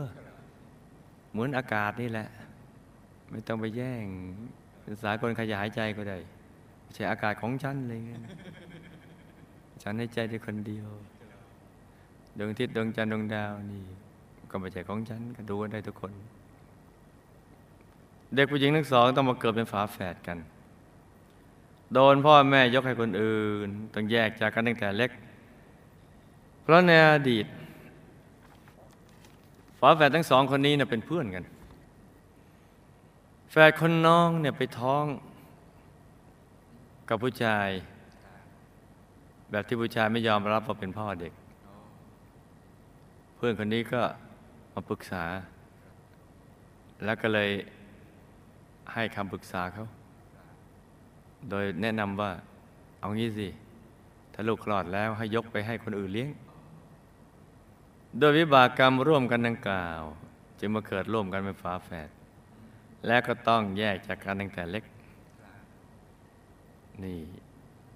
[1.32, 2.28] เหมือนอากาศนี่แหละ
[3.32, 4.06] ไม่ต้องไปแย่ง
[4.82, 6.18] เป็นสากลขยายใจก็ได้
[6.94, 7.76] ใช่อากาศของฉัน
[8.08, 8.22] เงี้ย
[9.84, 10.88] ฉันให้ใจได้คนเดียว
[12.38, 13.84] ดวงอาทิตย์ดวงจันทร์ดวงดาวนี่
[14.52, 16.14] ก็ไม่ใช่ของฉันก็ดูได้ทุกคน
[18.36, 20.38] เด็กผู้หญิงทั้งสองต้องมาเกิดเป็นฝาแฝดกัน
[21.94, 25.12] โดนพ่อแม่ยกให้คนอื่น ต้องแยกจากกันตั้งแต่เล็ก
[26.62, 27.46] เพราะในอดีต
[29.80, 31.46] ฝาแฝดทั้งสองคนนี้เนี่ยเป็นเพื่อนกัน
[33.52, 35.06] แฝดคนน้องเนี่ยไปท้อง
[37.10, 37.68] กับผู้ชาย
[39.52, 41.34] แบบที่ผู้ชายไม่ยอมรับว่าเป็นพ่อเด็ก
[43.36, 44.02] เพื่อนคนนี้ก็
[44.74, 45.24] มาปรึกษา
[47.06, 47.50] แล้วก็เลย
[48.94, 49.86] ให้คำปรึกษาเขา
[51.50, 52.32] โดยแนะนำว่า
[53.00, 53.48] เอางี้สิ
[54.34, 56.30] ถ้าลูกคลอดแล้วให้ยกไปให้คนอื่นเลี้ยง
[58.20, 60.02] โดยวิบากกรรมร่วมกันดังกล่าว
[60.60, 62.10] จึงมาเกิดร่วมกันเป็นฝาแฝด
[63.08, 64.84] และก็ต้องแยกจากกันตั้งแต่เล็ก
[67.04, 67.18] นี่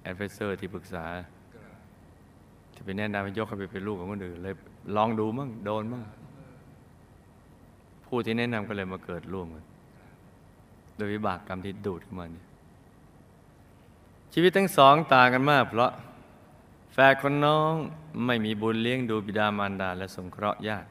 [0.02, 1.06] แอดไวเซอร์ที่ปรึกษา
[2.74, 4.56] ที่ไปแนะนำให้ยกให้ไปเป็นลูกของคนอื่นเลย
[4.96, 6.04] ลองดูมั่งโดนมั่ง
[8.06, 9.66] ผู้ที่แนะนำก็เลยมาเกิดร่วมกัน
[10.96, 12.47] โดยวิบากกรรมที่ดูดขึ้นมาเนี่ย
[14.34, 15.92] ชีวิตทั้งสองต่างกันมาก เพราะ
[16.94, 17.74] แฝดคนน้อง
[18.26, 20.90] ไม่มีบุญเลี้ยงดูบิดามารดาและสงเคราะห์ญาติ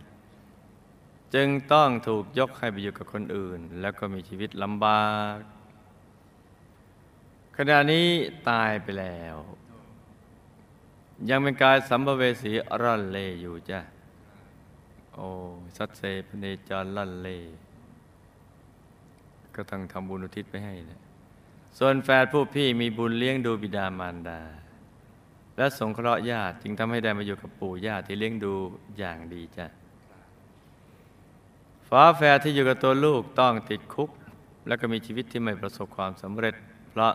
[1.34, 5.38] จึงต้องถูกยกให้ไปอยู่กับคนอื่น แล้วก็มีชีวิตลำบาก
[7.56, 8.08] ขณะนี้
[8.48, 9.36] ตายไปแล้ว
[11.30, 13.80] ยังเป็นกายสัมภเวสีร่อนเลอยู่จ้ะ
[15.14, 15.26] โอ้
[15.76, 17.38] สัตเซพเนจรล่อนเล่
[19.54, 21.00] ก็ต้องทำบุญอุทิศไปให้นะ
[21.78, 24.40] ส่วนแฝดผู้พี่มีบุญเลี้ยงดูบิดามารดา
[25.56, 28.54] และสงเคราะห์ญาติจึงทำให้ได้มาอยู่กับปู่ย่าที่เลี้ยงดู
[28.98, 29.66] อย่างดีจ้ะ
[31.88, 34.10] ฝาแฝดที่อยู่กับตัวลูกต้องติดคุก
[34.66, 36.54] แล้วก็มีชีวิตที่ไม่ประสบความสำเร็จ
[36.90, 37.12] เพราะ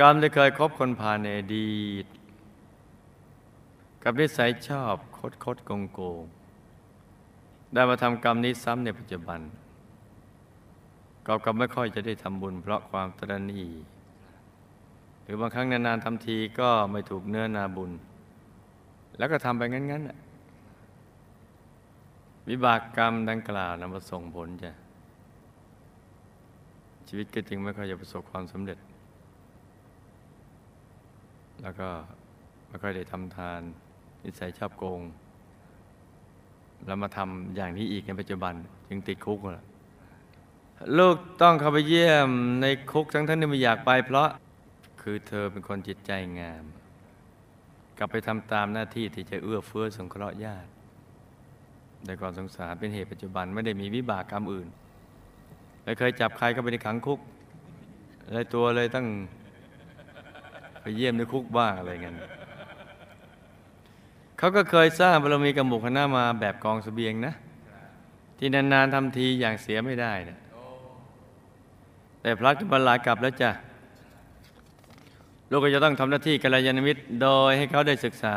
[0.00, 2.06] กรรมได้เคยคบคนผ่านในอดีต
[4.02, 6.22] กับนิสัยชอบคดคดโกงโกง
[7.72, 9.40] ได้มาทำกรรมนี้ซ้ำในปัจจุบัน
[11.26, 13.62] ก็กับไม่ค่อยจะได้ทำบุญเพราะความตระนี
[15.22, 17.90] หรือบางครั้งนานๆทำทีก็ไม่ถูกเนื้อนาบุญ
[19.18, 20.18] แล้วก็ทำไปงั้นๆะ
[22.48, 24.72] วิบากกรรมดังกล่าวนำมาส่งผลจ้ะ
[27.08, 28.78] ชีวิตก็จึงไม่ค่อยจะประสบความสำเร็จ
[31.62, 31.88] แล้วก็
[32.68, 33.60] ไม่ค่อยได้ทำทาน
[34.24, 35.00] นิสัยชอบโกง
[36.86, 38.54] แล้วมาทำอย่างนี้อีกในปัจจุบัน
[38.88, 39.66] จึงติดคุกแล้ว
[40.98, 44.28] ลูกต้องเข้าไปเยี่ยมในคุกทั้งท่านที่ไม่อยากไปเพราะ
[45.02, 46.64] คือเธอเป็นคนจิตใจงาม
[47.98, 50.68] กลับไปทำตามหน้าที่ที่จะเอื้อเฟื้อสงเคราะห์ญาติ
[52.04, 54.68] แต่ก่อนสงสารเป็นเหตุปัจจุบันไม่ได้มีวิบากกรรมอื่น
[55.84, 57.20] ไม่เคยจับใครเข้าไปในขังคุก
[58.32, 59.06] เลยตัวเลยตั้ง
[60.80, 62.14] ไปเยี่ยมในคุกบ้างอะไรเงี้ย
[64.38, 67.34] เขาก็เคยสร้างบารมีกับหมู่คณะมาแบบกองสเสบียงนะ
[68.38, 70.38] ที่นานๆทำทีอย่างเสียไม่ได้นะ
[72.22, 73.50] แต่พระจะบรรลากลับแล้วจ้ะ
[75.50, 78.36] ลูกก็จะต้องทำหน้าที่กัลยาณมิตรโดยให้เขาได้ศึกษา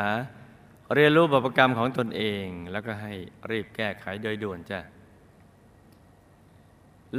[0.94, 3.12] เรียนรู้บุพกรรมของตนเอง แล้วก็ให้
[3.50, 4.80] รีบแก้ไขโดยด่วนจ้ะ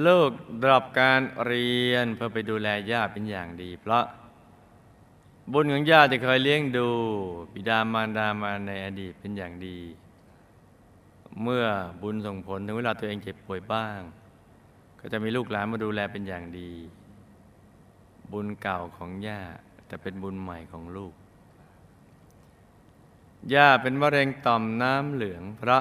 [0.05, 0.31] ลูก
[0.63, 4.05] ดรอปการเรียนเพื่อไปดูแลญาติเป็นอย่างดี เพราะ
[5.53, 6.87] บุญของญาติที่เคยเลี้ยงดู
[7.53, 9.79] บิดามารดามาในอดีตเป็นอย่างดี
[11.41, 11.65] เมื่อ
[12.01, 13.99] บุญส่งผลถึงเวลาตัวเองเจ็บป่วยบ้าง
[15.05, 16.71] ก็จะมีลูกหลานมาดูแลเป็นอย่างดี
[18.31, 19.41] บุญเก่าของย่า
[19.87, 21.13] แต่เป็นบุญใหม่ของลูก
[23.53, 25.79] ย่าเป็นมะเร็งต่อมน้ำเหลืองพระ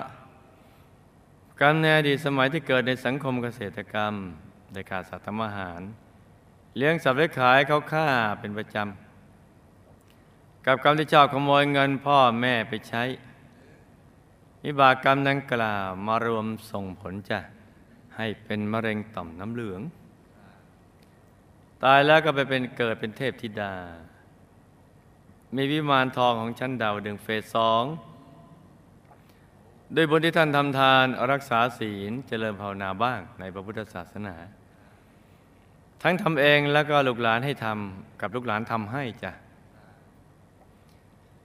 [1.61, 4.15] การในอดีตสมัยที่เกิดในสังคมเกษตรกรรม
[4.73, 5.81] ได้ขาดสัตว์ทำอาหาร
[6.77, 8.09] เลี้ยงสัตว์ไว้ขายเขาฆ่า
[8.41, 13.03] เป็นประจำ กับกรรมที่ชอบขโมยเงินพ่อแม่ไปใช้
[14.65, 17.41] วิบากกรรมดังกล่าวมารวมส่งผลจะ
[18.17, 19.81] ให้เป็นมะเร็งต่อมน้ำเหลือง
[21.85, 23.75] ตายแล้วก็ไปเป็นเกิดเป็นเทพธิดา
[25.57, 27.85] มีวิมานทองของชั้นดาวดึงเฟสสอง
[29.97, 34.35] ด้วยบุญที่ท่านทำทานรักษาศีลเจริญภาวนาบ้างในพระพุทธศาสนา
[36.03, 39.33] ทั้งทำเองแล้วก็ลูกหลานให้ทำกับลูกหลานทำให้จ้ะ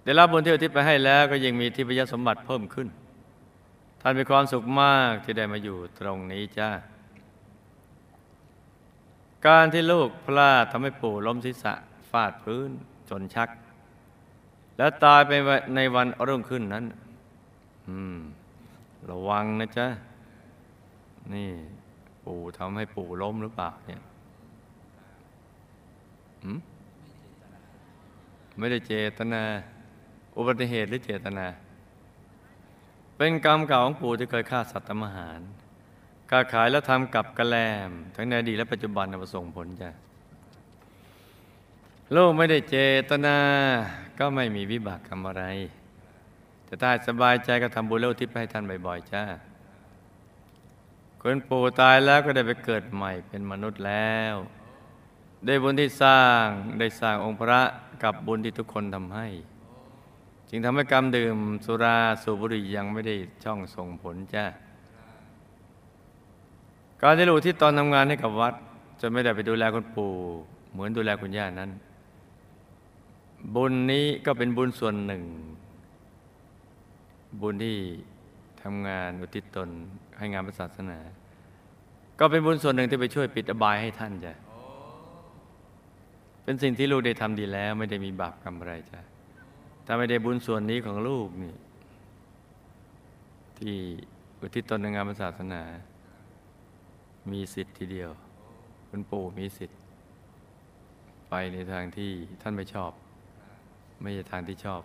[0.03, 2.88] ได้รับบุญที่อุทิศไปให้แล้วก็ยังมีทิพยสมบัติเพิ่มขึ้น
[4.01, 6.69] ท่านมีความสุขมากที่ได้มาอยู่ตรงนี้จ้า
[9.47, 11.73] การที่ลูกพลาดทำให้ปู่ล้มศีรษะ
[12.09, 12.69] ฟาดพื้น
[13.09, 13.49] จนชัก
[14.77, 15.31] แล้วตายไป
[15.75, 16.85] ในวันรุ่งขึ้นนั้น
[19.09, 19.88] ระวังนะจ๊ะ
[21.33, 21.49] นี่
[22.25, 24.01] ปู่ทำให้ปู่ล้มหรือเปล่าเนี่ย
[28.57, 29.43] ไม่ได้เจตนา
[30.38, 31.45] อุบัติเหตุหรือเจตนา
[33.21, 35.39] เป็นกรรมเก่าของปู่ที่เคยฆ่าสัตว์ทำอาหาร
[36.29, 39.89] ค้าขายและทำกับกระแลม ทั้งในอดีตและปัจจุบันนำมาส่งผลจ้ะ
[42.15, 42.77] ลูกไม่ได้เจ
[43.10, 43.38] ตนา
[44.19, 45.43] ก็ไม่มีวิบากกรรมอะไร
[46.65, 49.23] แต่ถ้าสบายใจก็ทำบุญแล้วอุทิศไปให้ท่านบ่อยๆจ้า
[51.21, 54.36] คนปู่ตายแล้วก็ได้ไปเกิดใหม่เป็นมนุษย์แล้ว
[55.45, 56.45] ได้บุญที่สร้าง
[56.79, 57.62] ได้สร้างองค์พระ
[58.03, 59.27] กับบุญที่ทุกคนทำให้
[60.49, 64.45] จึงทำให้กรรมดื่มสุราสูบบุหรี่ยังไม่ได้ช่องส่งผลจ้า
[67.01, 68.53] การที่ลูกที่ตอนทำงานให้กับวัด
[69.01, 70.12] จะไม่ได้ไปดูแลคุณปู่
[70.71, 71.71] เหมือนดูแลคุณย่านั้น
[73.55, 75.23] บุญนี้ก็เป็นบุญส่วนหนึ่ง
[77.41, 77.77] บุญที่
[78.63, 79.69] ทำงานอุทิศตน
[80.17, 80.99] ให้งานศาสนา
[82.19, 84.33] ก็เป็นบุญส่วนหนึ่งที่ไปช่วยปิดอบายให้ท่านจ้ะ
[86.43, 88.99] เป็นสิ่งที่ลูกได้ทำดีแล้ว ไม่ได้มีบาปกรรมอะไรจ้ะ
[89.91, 91.54] ถ้าไม่ได้บุญส่วนนี้ของลูกนี่
[93.58, 93.78] ที่
[94.39, 95.62] อุทิศตนในงานศาสนา
[97.32, 98.10] มีสิทธิ์ทีเดียว
[98.89, 99.78] คุณปู่มีสิทธิ์
[101.30, 102.91] ไปในทางที่ท่านไม่ชอบ
[104.02, 104.82] ไม่ใช่ทางที่ชอบ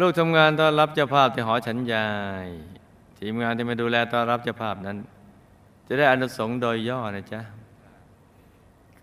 [0.00, 2.08] ลูกทำงานต้อนรับเจ้าภาพที่หอฉันยา
[2.46, 2.48] ย
[3.18, 4.98] ทีมงานที่มาดูแลต้อนรับเจ้าภาพนั้น
[5.86, 7.40] จะได้อานุสงส์โดยย่อนะจ๊ะ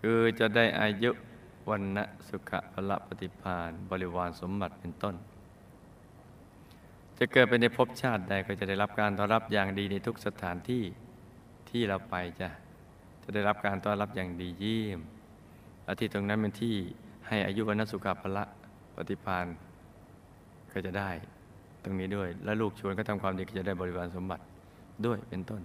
[0.00, 1.12] คือจะได้อายุ
[1.70, 5.14] วันนะสุขะพละปฏิพานบริวารสมบัติเป็นต้น
[7.18, 10.82] จะเกิดเป็นในภพชาติใดก็จะได้รับการต้อนรับอย่างดีในทุกสถานที่
[11.70, 12.48] ที่เราไปจ้ะ
[13.22, 15.00] จะได้รับการต้อนรับอย่างดีเยี่ยม
[15.84, 16.76] และที่ตรงนั้นเป็นที่
[17.28, 18.44] ให้อายุวันนสุขะพละ
[18.96, 19.46] ปฏิพาน
[20.72, 21.10] ก็จะได้
[21.82, 24.42] ตรงนี้ด้วย และลูกชวนก็ทำความดีก็จะได้บริวารสมบัติ
[25.06, 25.62] ด้วยเป็นต้น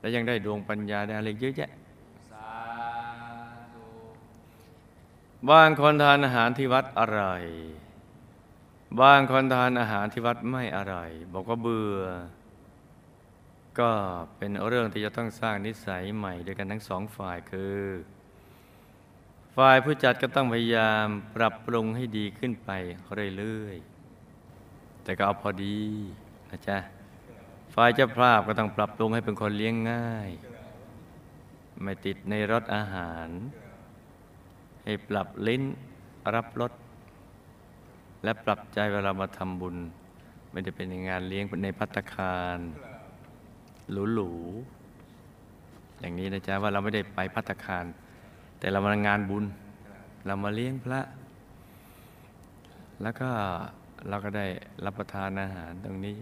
[0.00, 1.70] และยังได้ดวงปัญญาได้อะไรเยอะแยะ
[5.50, 7.44] บางคนทานอาหารที่วัดอร่อย
[9.00, 12.02] บางคนทานอาหารที่วัดไม่อร่อย บอกว่าเบื่อ
[13.78, 13.90] ก็
[14.36, 17.78] เป็นเรื่องที่จะต้องสร้างนิสัยใหม่ด้วยกันทั้งสองฝ่ายคือ
[19.56, 21.06] ฝ่ายผู้จัดก็ต้องพยายาม
[21.36, 22.70] ปรับปรุงให้ดีขึ้นไป
[23.38, 25.80] เรื่อยๆ แต่ก็เอาพอดี
[26.50, 26.78] นะจ๊ะ
[27.74, 30.30] ฝ่ายเจ้าภาพก็ต้องปรับปรุงให้เป็นคนเลี้ยงง่าย
[31.82, 33.28] ไม่ติดในรสอาหาร
[34.88, 35.62] ให้ปรับลิ้น
[36.34, 36.72] รับรส
[38.24, 39.76] และปรับใจเวลามาทำบุญ
[40.50, 42.58] ไม่ได้เป็นงานเลี้ยงในพัตตาคาร
[44.14, 47.84] หรูๆอย่างนี้นะจ๊ะว่าเราไม่ได้ไปพัตตาคาร
[48.58, 49.44] แต่เรามางานบุญ
[50.26, 51.00] เรามาเลี้ยงพระ
[53.02, 53.28] แล้วก็
[54.08, 54.46] เราก็ได้
[54.84, 56.16] รับประทานอาหารตรงนี้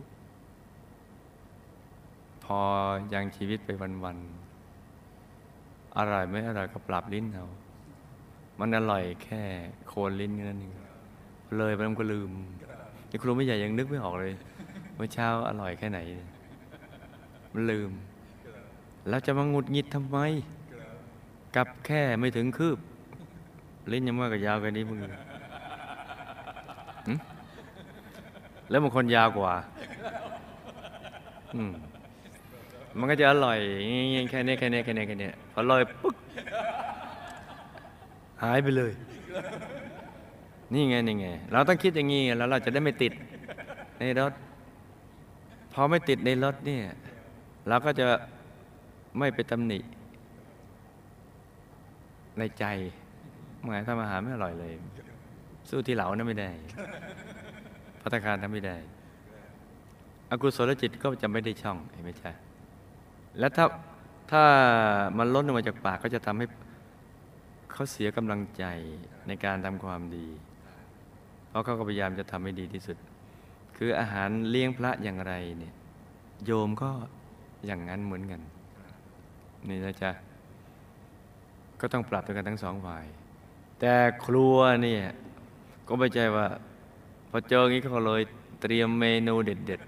[2.44, 2.60] พอ
[3.12, 3.70] ยังชีวิตไป
[4.04, 7.46] วันๆอร่อยไม่อร่อยก็ปรับลิ้นเอา
[8.60, 9.42] มันอร่อยแค่
[9.88, 10.74] โคนลิ้นแค่นั้นเอง
[11.56, 12.30] เลยไปมันก็ลืม
[13.10, 14.34] นี่ครูไม่ใหญ่ยังนึกไม่ออกเลย
[14.94, 15.98] เมื่อเช้าอร่อยแค่ไหน
[17.52, 17.90] มันลืม
[19.08, 20.18] แล้วจะมาหงุดหงิดทำไม
[21.56, 22.78] กับแค่ไม่ถึงคืบ
[23.92, 24.98] ลิ้นยังมากกว่ายาวกว่านี้มึง
[28.70, 29.54] แล้วบางคนยาวกว่า
[31.54, 31.72] อืม
[32.98, 33.58] มันก็จะอร่อย
[34.30, 36.14] แค่นี้แค่นี้แค่นี้แค่นี้พอลอยปุ๊บ
[38.42, 38.92] หายไปเลย
[40.72, 43.12] นี่ไงนี่ไง เราต้องคิดอย่างนี้แล้วเราจะได้ไม่ติด
[43.98, 44.32] ในรถ
[45.72, 46.82] พอไม่ติดในรถเนี่ย
[47.68, 48.06] เราก็จะ
[49.18, 49.78] ไม่ไปตำหนิ
[52.38, 52.64] ในใจ
[53.62, 54.72] หมายทำอาหารไม่อร่อยเลย
[55.70, 56.50] สู้ที่เหลานะไม่ได้
[58.00, 58.76] พัตตารทำไม่ได้
[60.30, 62.32] อกุศลจิตก็จะไม่ได้ช่องเห็นไหมจ๊ะ
[63.38, 63.64] แล้วถ้า
[64.30, 64.42] ถ้า
[65.18, 66.46] มันล้นออกมาจากปากก็จะทำให้
[67.74, 68.64] เขาเสียกำลังใจ
[69.26, 70.26] ในการทำความดี
[71.48, 72.96] เพราะเขาก็พยายามจะทำให้ดีที่สุด
[73.76, 75.74] คืออาหารเลี้ยงพระอย่างไรเนี่ย
[76.44, 76.90] โยมก็
[77.66, 78.40] อย่างนั้นเหมือนกัน
[79.68, 80.10] นี่นะจ๊ะ
[81.80, 83.04] ก็ต้องปรับด้วยกันทั้งสองฝ่าย
[83.80, 83.94] แต่
[84.24, 85.04] ครัวเนี่ย
[85.88, 86.46] ก็ไม่ใช่ว่า
[87.30, 88.22] พอเจองี้เขาเลย
[88.60, 89.80] เตรียมเมนูเด็ด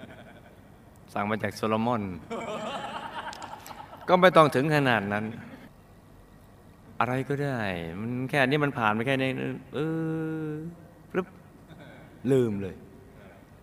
[0.53, 2.03] ๆ สั่งมาจากโซโลมอน
[4.09, 5.25] ก็ไม่ต้องถึงขนาดนั้น
[7.01, 7.59] อะไรก็ได้
[8.01, 9.31] มันแค่นี้มันผ่านไปแค่นี้
[9.75, 9.79] เอ
[10.47, 10.49] อ
[11.13, 11.27] ปึ๊บ
[12.33, 12.75] ลืมเลย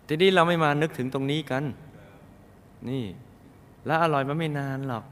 [0.08, 1.64] ทีนี้เราไม่มานึกถึงตรงนี้กัน
[2.88, 3.04] นี่
[3.86, 5.04] แล้วอร่อยมันไม่นานหรอก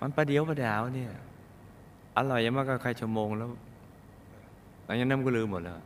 [0.00, 1.12] มันประเดียวประดาวเนี่ย
[2.16, 3.50] อร่อยยังมากก็ใครชั่วโมงแล้ว
[4.86, 5.78] อันนี้น้ำก็ลืมหมดแล้ว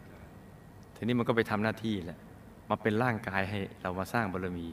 [0.96, 2.18] ทีนี้มันก็ไปทำหน้าที่แหละ
[2.68, 4.68] มาเป็นร่างกายให้เรามาสร้างบารมี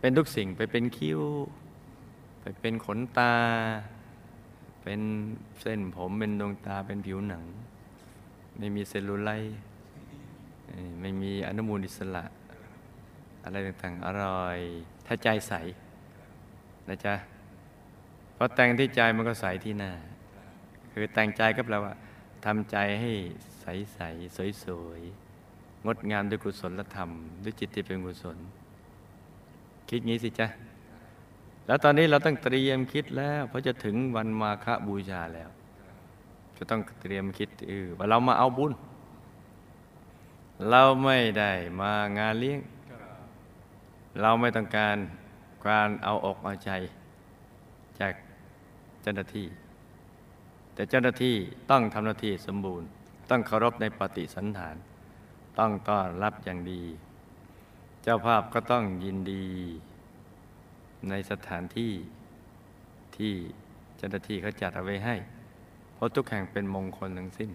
[0.00, 1.20] เป็นทุกสิ่งไปเป็นคิ้ว
[2.40, 3.32] ไปเป็นขนตา
[4.84, 5.00] เป็น
[5.60, 7.42] เส้นผมเป็นดวงตาเป็นผิวหนัง
[8.58, 9.56] ไม่มีเซลลูไลท์
[11.00, 12.24] ไม่มีอนุมูลอิสระ
[13.44, 14.58] อะไรต่างๆ อร่อย
[15.06, 15.52] ถ้าใจใส
[16.88, 17.14] นะจ๊ะ
[18.34, 19.92] เพราะแต่งที่ใจมันก็ใสที่หน้า
[20.92, 21.92] คือแต่งใจก็แปลว่า
[22.44, 23.12] ทำใจให้
[23.60, 24.00] ใสใส
[24.36, 27.10] สวยสวยๆงดงามด้วยกุศลธรรม
[27.44, 28.38] ด้วยจิตที่เป็นกุศล
[29.88, 30.46] คิดงี้สิจ๊ะ
[31.66, 35.48] แล้วตอนนี้เราต้องเตรียมคิดแล้ว เพราะจะถึงวันมาฆบูชาแล้ว
[36.56, 38.72] จะต้องเตรียมคิดเออว่าเรามาเอาบุญ
[40.70, 42.60] เราไม่ได้มางานเลี้ยง
[44.20, 44.96] เราไม่ต้องการ
[45.66, 46.70] การเอาอกเอาใจ
[48.00, 48.14] จาก
[49.02, 49.46] เจ้าหน้าที่
[50.74, 51.36] แต่เจ้าหน้าที่
[51.70, 52.88] ต้องทำหน้าที่สมบูรณ์
[53.30, 54.76] ต้องเคารพในปฏิสันฐาน
[55.58, 56.82] ต้องต้อนรับอย่างดี
[58.02, 59.44] เจ้าภาพก็ต้องยินดี
[61.10, 61.92] ในสถานที่
[63.16, 63.32] ที่
[63.96, 65.14] เจ้าหน้าที่เขาจัดเอาไว้ให้
[65.94, 67.50] เพราะทุกแห่งเป็นมงคลทั้งสิ้น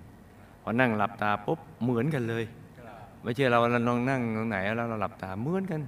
[0.61, 2.45] พอนั่งหลับตาปุ๊บเหมือนกันเลย
[3.23, 5.81] ไม่ใช่เราเราลองนั่งตรงไหนแล้วเราหลับตาเหมือนกัน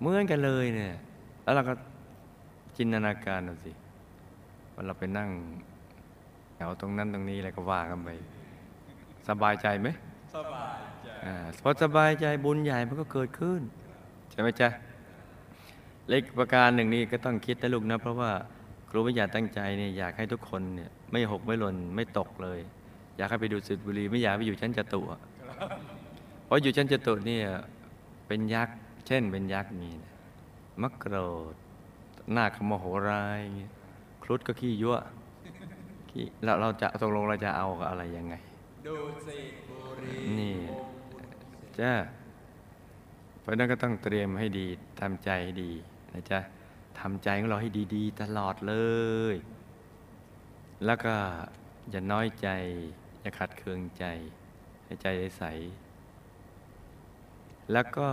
[0.00, 0.94] เหมือนกันเลยเนี่ย
[1.42, 1.74] แล้วเราก็
[2.76, 3.72] จินตนาการเอาสิ
[4.74, 5.30] ว่าเราไปนั่ง
[6.54, 8.10] แถวตรงนั้นตรงนี้อะไรก็ว่ากันไป
[9.28, 9.88] สบายใจไหม
[10.36, 13.60] สบายใจอ่าพอสบายใจบุญใหญ่มันก็เกิดขึ้น
[14.30, 14.68] ใช่ไหมจ๊ะ
[16.08, 18.30] เล็กประการหนึ่งนี่ก็ต้องคิดนะลูกนะ เพราะว่า
[18.88, 22.60] ครูวิทยาตั้งใจเนี่ยอยากให้ทุกคนเนี่ยไม่หกไม่หล่นไม่ตกเลย
[23.16, 25.20] อยากให้ไปดูสุดบุรีไม่อยากไปอยู่ชั้นจตุอะ
[26.44, 27.46] เพราะอยู่ชั้นจตุเนี่ย
[28.26, 28.76] เป็นยักษ์
[29.06, 30.14] เช่น เป็นยักษ์มีนะ
[30.82, 31.16] มักโกร
[31.52, 31.54] ธ
[32.32, 33.72] หน้าขโมโหร้ายอย่างเงี้ย
[34.22, 34.96] ครุฑก็ขี้ยั่ว
[36.10, 38.34] ขี้เราเราจะตกลงเราจะเอากับอะไรยังไง
[38.86, 38.94] ดู
[39.26, 39.38] สิ
[39.68, 40.56] บุรีนี่
[41.78, 41.92] จ้า
[43.40, 44.66] เพราะฉะนั้นก็ต้องเตรียมให้ดี
[45.00, 45.72] ทำใจให้ดี
[46.12, 46.40] นะจ๊ะ
[47.00, 48.74] ทำใจของเราให้ดีๆ ตลอดเล
[49.32, 49.34] ย
[50.84, 51.14] แล้วก็
[51.90, 52.48] อย่าน้อยใจ
[53.20, 54.04] อย่าขัดเคืองใจ
[54.84, 55.06] ให้ใจ
[55.38, 55.44] ใส
[57.72, 58.08] แล้วก็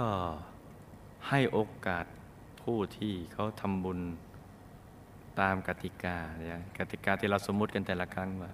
[1.28, 2.06] ให้โอกาส
[2.62, 4.00] ผู้ที่เขาทำบุญ
[5.40, 8.52] ตามกติกาเนี่ยกติกาที่เราสมมุติกันแต่ละครั้งว่า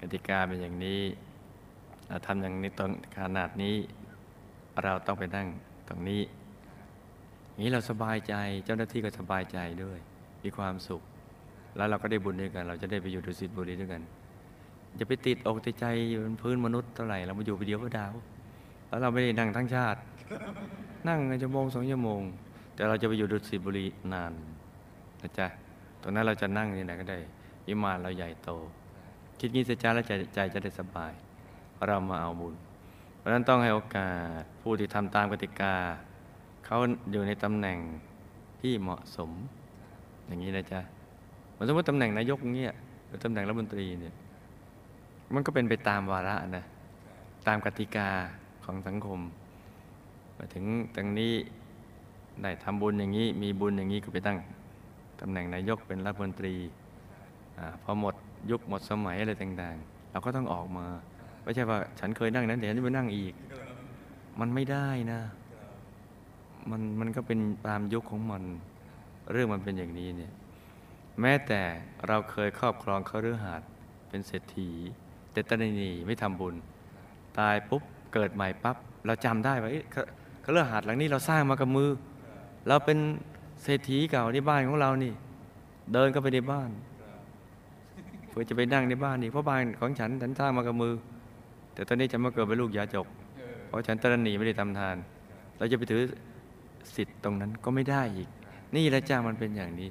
[0.00, 1.02] กติกาเป็นอย่างนี้
[2.08, 3.76] เราทำอย่างนี้ตรงขนาดนี้
[4.82, 5.48] เราต้องไปนั่ง
[5.88, 6.20] ตรงนี้
[7.60, 8.34] นี้เราสบายใจ
[8.64, 9.98] เจ้าหน้าที่ก็สบายใจด้วย
[10.44, 11.02] มีความสุข
[11.76, 14.02] แล้วเราก็ได้บุญด้วยกัน เราจะได้ไปอยู่ดุสิตบุรีด้วยกัน
[14.98, 18.12] จะไปติดอกติดใจอยู่บนพื้นมนุษย์เท่าไหร่เรามาอยู่ไปเดียวก็ดาว
[18.88, 19.98] แล้วเราไม่ได้นั่งทั้งชาติ
[21.08, 22.22] นั่งชั่วโมงสองชั่วโมง
[22.74, 24.32] แต่เราจะไปอยู่ดุสิตบุรีนาน
[25.22, 25.46] นะจ๊ะ
[26.02, 27.18] ตรงนั้นเราจะนั่งที่ไหนก็ได้
[27.66, 28.50] วิมานเราใหญ่โต
[29.38, 31.12] คิดงี้สิจ้าแล้วใจใจจะได้สบาย
[31.86, 32.54] เรามาเอาบุญ
[33.18, 34.08] เพราะฉะนั้นต้องให้โอกา
[34.40, 35.74] สผู้ที่ทำตามกติกา
[36.70, 36.80] เขา
[37.12, 37.78] อยู่ในตำแหน่ง
[38.60, 39.30] ที่เหมาะสม
[40.26, 40.80] อย่างนี้นะจ๊ะ
[41.52, 42.74] เหมือนสมมติตำแหน่งนายกเงี้ย
[43.06, 44.14] หรือตำแหน่งรัฐมนตรีเนี่ย
[45.34, 46.64] มันก็เป็นไปตามวาระนะ
[47.46, 48.08] ตามกติกา
[48.64, 49.20] ของสังคม
[50.38, 50.64] มาถึง
[50.94, 51.32] ตรงนี้
[52.42, 54.38] ได้ทำบุญอย่างนี้ มีบุญอย่างนี้ก็ไปตั้ง
[55.20, 56.54] ตำแหน่งนายกเป็นรัฐมนตรี
[57.58, 58.14] อพอหมด
[58.50, 60.86] ยุคหมดสมัยอะไรต่างๆ เราก็ต้องออกมา
[61.42, 63.34] ไม่ใช่ว่าฉันเคยนั่งนั้นเดี๋ยวฉันจะไปนั่งอีก
[64.40, 65.20] มันไม่ได้นะ
[66.70, 68.42] มันมันก็เป็นตามยุคของมัน
[69.32, 70.32] เรื่องมันเป็นอย่างนี้เนี่ย
[71.20, 71.60] แม้แต่
[72.08, 73.62] เราเคยครอบครองเขาเรือหาด
[74.08, 74.70] เป็นเศรษฐี
[75.32, 76.54] แต่ตนนีไม่ทำบุญ
[77.38, 77.82] ตายปุ๊บ
[78.14, 81.90] เกิดใหม่ปั๊บเราจำได้ว่าเอ๊ะเขาเรือหาดหลังนี้เราสร้างมากับมือ
[82.68, 82.98] เราเป็น
[83.62, 85.12] เศรษฐีเก่าที่บ้านของเรานี่
[85.92, 86.70] เดินเข้าไปในบ้าน
[88.28, 90.94] เพื่อจะไปนั่งในบ้านนี่เพราะบ้านของฉันฉันสร้างมากับมือ
[91.74, 93.06] แต่ตอนนี้จะมาเกิดเป็นลูกยาจก
[93.66, 94.96] เพราะฉันตระหนีไม่ได้ทำทาน
[95.58, 96.02] เราจะไปถือ
[96.96, 98.28] สิทธิ์ตรงนั้นก็ไม่ได้อีก
[98.76, 99.90] นี่ละจ้ามันเป็นอย่างนี้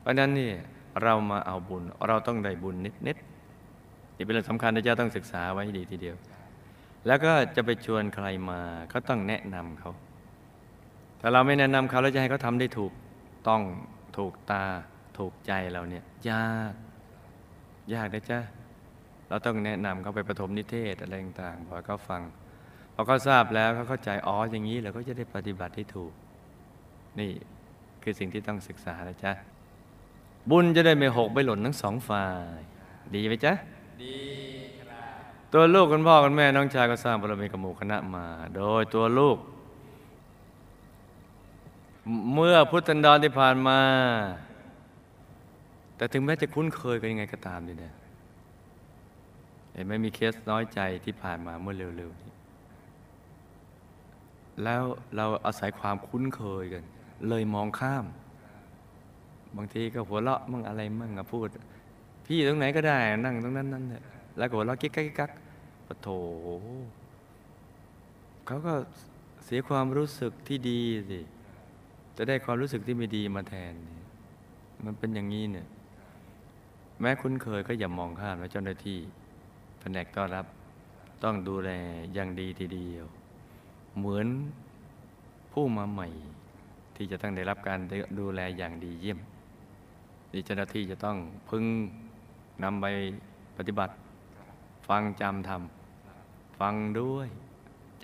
[0.00, 0.50] เพราะนั้นนี่
[1.02, 6.16] เรามาเอาบุญ เราต้องได้บุญนิดนิดๆนี่เป็นเรื่องสำคัญนะเจ้าต้องศึกษาไว้ดีทีเดียว
[7.06, 8.60] แล้วก็จะไปชวนใครมา
[8.92, 9.92] ก็ต้องแนะนำเขา
[11.20, 12.92] ถ้าเราไม่แนะนำเขาแล้วจะให้เขาทำได้ถูก
[13.48, 13.62] ต้อง
[14.18, 14.64] ถูกตา
[15.18, 16.72] ถูกใจเราเนี่ยยาก
[17.94, 18.40] ยากนะจ๊ะ
[19.28, 22.22] เราต้องแนะนำเขาไปประถมนิเทศอะไรต่างๆพอเขาฟัง
[22.94, 26.12] พอเขาทราบแล้วเขาเข้าใจอ๋ออย่างนี้แล้วก็จะได้ปฏิบัติที่ถูก
[27.18, 27.30] นี่
[28.02, 29.32] คือสิ่งที่ต้องศึกษานะจ๊ะ
[30.50, 32.26] บุญจะได้ไม่หกไม่หล่นทั้งสองฝ่า
[32.58, 32.60] ย
[33.14, 33.52] ดีไหมจ๊ะ
[34.02, 34.18] ดี
[34.80, 39.38] ครับ ตัวลูกคุณพ่อคุณแม่น้องชายก็สร้างบารมีกับหมู่คณะมา โดยตัวลูก
[42.32, 43.80] เมื่อพุทธันดรที่ผ่านมา
[45.96, 47.94] แต่ถึงแม้จะคุ้นเคยกันยังไงก็ตามดีเนี่ย
[49.72, 52.32] เห็นไหมมีเคสน้อยใจที่ผ่านมาเมื่อเร็วๆนี้
[54.64, 54.82] แล้ว
[55.16, 56.84] เราอาศัยความคุ้นเคยกัน
[57.28, 58.04] เลยมองข้าม
[59.56, 61.48] บางทีก็หัวเราะมั่งอะไรมั่งอะพูด
[62.26, 64.02] พี่ตรงไหนก็ได้นั่งตรงนั้นนั่นแหละ
[64.38, 65.30] แล้วก็หัวเราะกิ๊กกักกิ๊กกัก
[65.86, 66.08] ปะโถ
[68.46, 68.74] เขาก็
[69.44, 71.20] เสียความรู้สึกที่ดีสิ
[72.16, 73.74] จะได้ความรู้สึกที่ไม่ดีมาแทน
[74.84, 75.66] มันเป็นอย่างนี้เนี่ย
[77.00, 78.98] แม้คุ้นเคยก็อย่ามองข้ามนะเจ้าหน้าที่
[79.80, 80.46] แผนกต้อนรับ
[81.22, 81.70] ต้องดูแล
[82.14, 83.04] อย่างดีทีเดียว
[83.96, 84.26] เหมือน
[85.52, 86.08] ผู้มาใหม่
[87.02, 87.80] ที่จะต้องได้รับการ
[88.18, 89.18] ดูแลอย่างดีเยี่ยม
[90.32, 91.16] นี่เจ้าหน้าที่จะต้อง
[91.48, 91.64] พึง
[92.64, 92.86] นำไป
[93.56, 93.94] ปฏิบัติ
[94.88, 97.28] ฟังจำทำฟังด้วย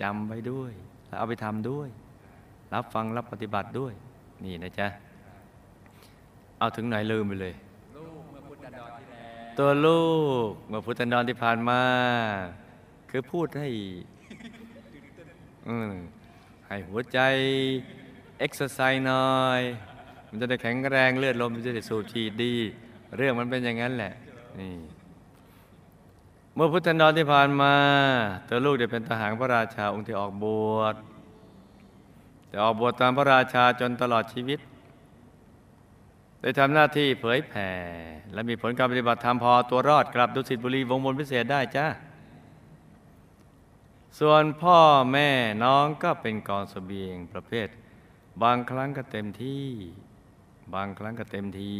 [0.01, 0.73] จำไว้ด้วย
[1.07, 1.89] แล้วเอาไปทำด้วย
[2.73, 3.93] รับฟังรับปฏิบัติด้วย
[4.43, 4.87] นี่นะจ๊ะ
[6.59, 7.53] เอาถึงไหนลืมไปเลย
[9.57, 10.01] ตัวลู
[10.47, 11.81] กเมื่อพุทธันดรที่ผ่านมา
[13.09, 13.69] คือพูดให้
[16.67, 17.19] ให้หัวใจ
[18.39, 19.61] เอ็กซ์ไซส์หน่อย
[20.29, 22.55] มันจะได้แข็งแรงเลือดลมมันจะได้สูบฉีดดี
[23.17, 24.13] เรื่องมันเป็นอย่างนั้นแหละ
[24.59, 24.73] นี่
[26.55, 27.73] เมื่อพุทธันดรที่ผ่านมา
[28.47, 30.45] ตัวลูกได้เป็นทหารพระราชาองค์ที่ออกบ
[30.77, 30.95] วช
[32.47, 34.59] แต่ออกบวชตามพระราชาจนตลอดชีวิต
[36.41, 37.69] ได้ทำหน้าที่เผยแผ่
[38.33, 41.87] และมีผลการปฏิบัติธรรมพอตัวรอดกลับดุสิตบุรีวงบนพิเศษได้จ้า
[44.19, 44.79] ส่วนพ่อ
[45.11, 45.29] แม่
[45.63, 47.67] น้องก็เป็นกองเสบียงประเภท
[48.43, 49.65] บางครั้งก็เต็มที่
[50.73, 51.75] บางครั้งก็เต็มที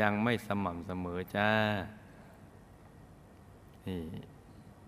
[0.00, 1.50] ยังไม่สม่ำเสมอจ้า
[3.86, 4.02] นี่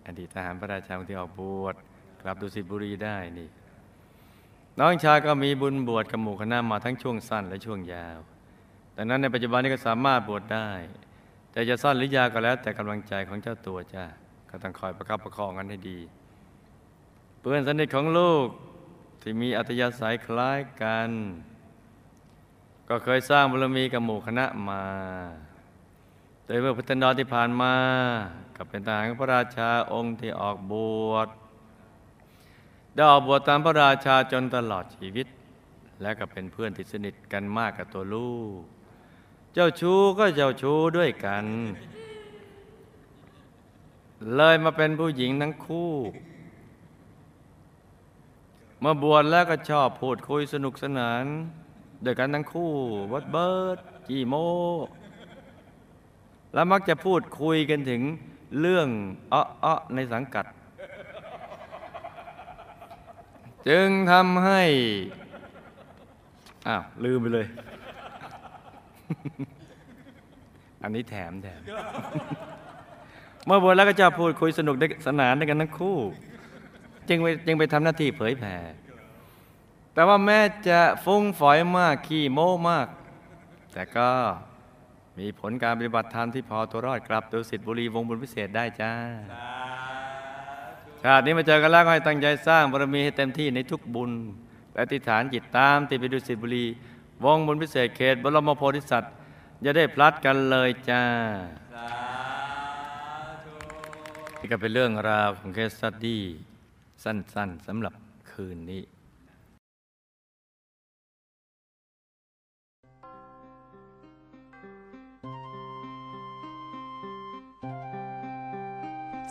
[0.05, 1.75] อดีตทหารพระราชาที่ออกบวช
[2.21, 3.49] กลับดุสิตบุรีได้นี่
[4.79, 8.19] น้องชายก็มีบุญบวชกับหมู่คณะมาทั้งช่วงสั้นและช่วงยาว
[8.97, 10.69] ดังนั้นในปัจจุบันนี้ก็สามารถบวชได้
[11.51, 14.05] แต่จะสั้นหรือยาวก็แล้ว แต่กำลังใจของเจ้าตัวจ้า
[14.49, 15.99] ก็ต้องคอยประคับประคองกันให้ดี
[17.39, 18.47] เพื่อนสนิทของลูก
[19.21, 21.09] ที่มีอัตยาศัยคล้ายกัน
[22.89, 24.83] ก็เคยสร้างบารมีกับหมู่คณะมา
[26.45, 27.73] โดยเมื่อพุทธันดรที่ผ่านมา
[28.55, 30.73] กับเป็นทหารพระราชาองค์ที่ออกบ
[31.09, 31.27] วช
[32.93, 35.27] ได้ออกบวชตามพระราชาจนตลอดชีวิต
[36.01, 38.61] และก็เป็นเพื่อนที่สนิทกันมากกับตัวลูก
[39.53, 41.45] เจ้าชู้ก็เจ้าชู้ด้วยกัน
[44.35, 45.93] เลยมาเป็นผู้หญิงทั้งคู่
[48.83, 51.23] เมื่อบวชแล้วก็ชอบพูดคุยสนุกสนาน
[52.05, 52.71] ด้วยกันทั้งคู่
[53.11, 53.77] วัดเบิร์ด
[54.07, 54.35] จีโม
[56.53, 58.01] แล้วมักจะพูดคุยกันถึง
[58.59, 58.87] เรื่อง
[59.33, 60.45] อ้อๆในสังกัด
[63.69, 64.61] จึงทำให้
[66.67, 67.47] อ้าว ลืมไปเลย
[70.83, 71.61] อันนี้แถมแถม
[73.45, 74.75] เมื่อบวชแล้วก็จะพูดคุยสนุก
[75.07, 75.97] สนานด้วยกันทั้งคู่
[77.11, 78.55] จึงไปจึงไปทำหน้าที่เผยแผ่
[79.93, 82.87] แต่ว่าแม้จะฟุ้งฝอยมากขี้โม้มาก
[83.73, 84.09] แต่ก็
[85.19, 88.91] มีผลการปฏิบัติธรรมที่พอตัวรอดกลับตัวสิทธิบุรีวงบุญพิเศษได้จ้า
[91.03, 94.11] ชาตินี้มาเจอกันแล้วให้ตั้งใจสร้างบารมีให้เต็มที่ในทุกบุญ
[94.73, 96.65] และอธิษฐานจิตตามติดไปดูสิทธิบุรี
[97.23, 99.13] วงบุญพิเศษเขต บรมโพธิสัตว์
[99.61, 101.03] อย่าได้พลัดกันเลยจ้า
[101.73, 101.85] สา
[103.43, 103.53] ธุ
[104.39, 106.23] นี่ก็เป็นเรื่องราวของเคสสตดี้
[107.03, 107.93] สั้นๆสำหรับ
[108.31, 108.81] คืนนี้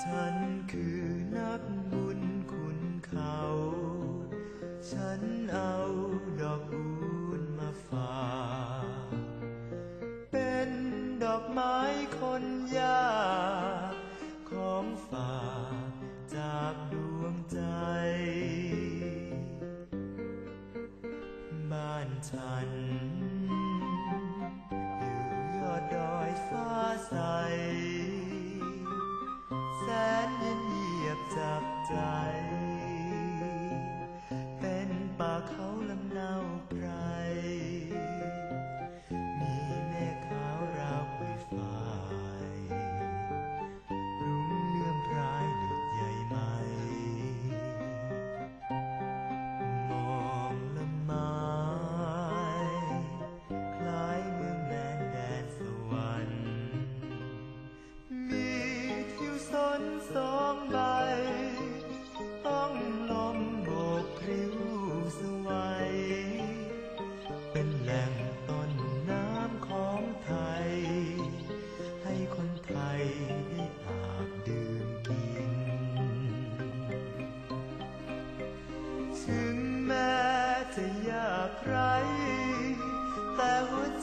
[0.02, 0.34] ฉัน
[0.72, 1.00] คือ
[1.36, 2.20] นักบุญ
[2.52, 3.38] คุณเขา
[4.90, 5.20] ฉัน
[5.52, 5.76] เอา
[6.40, 8.39] ดอกบุญมาฝาก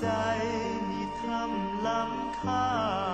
[0.01, 0.07] ใจ
[0.89, 3.06] มีทำล้ำค่า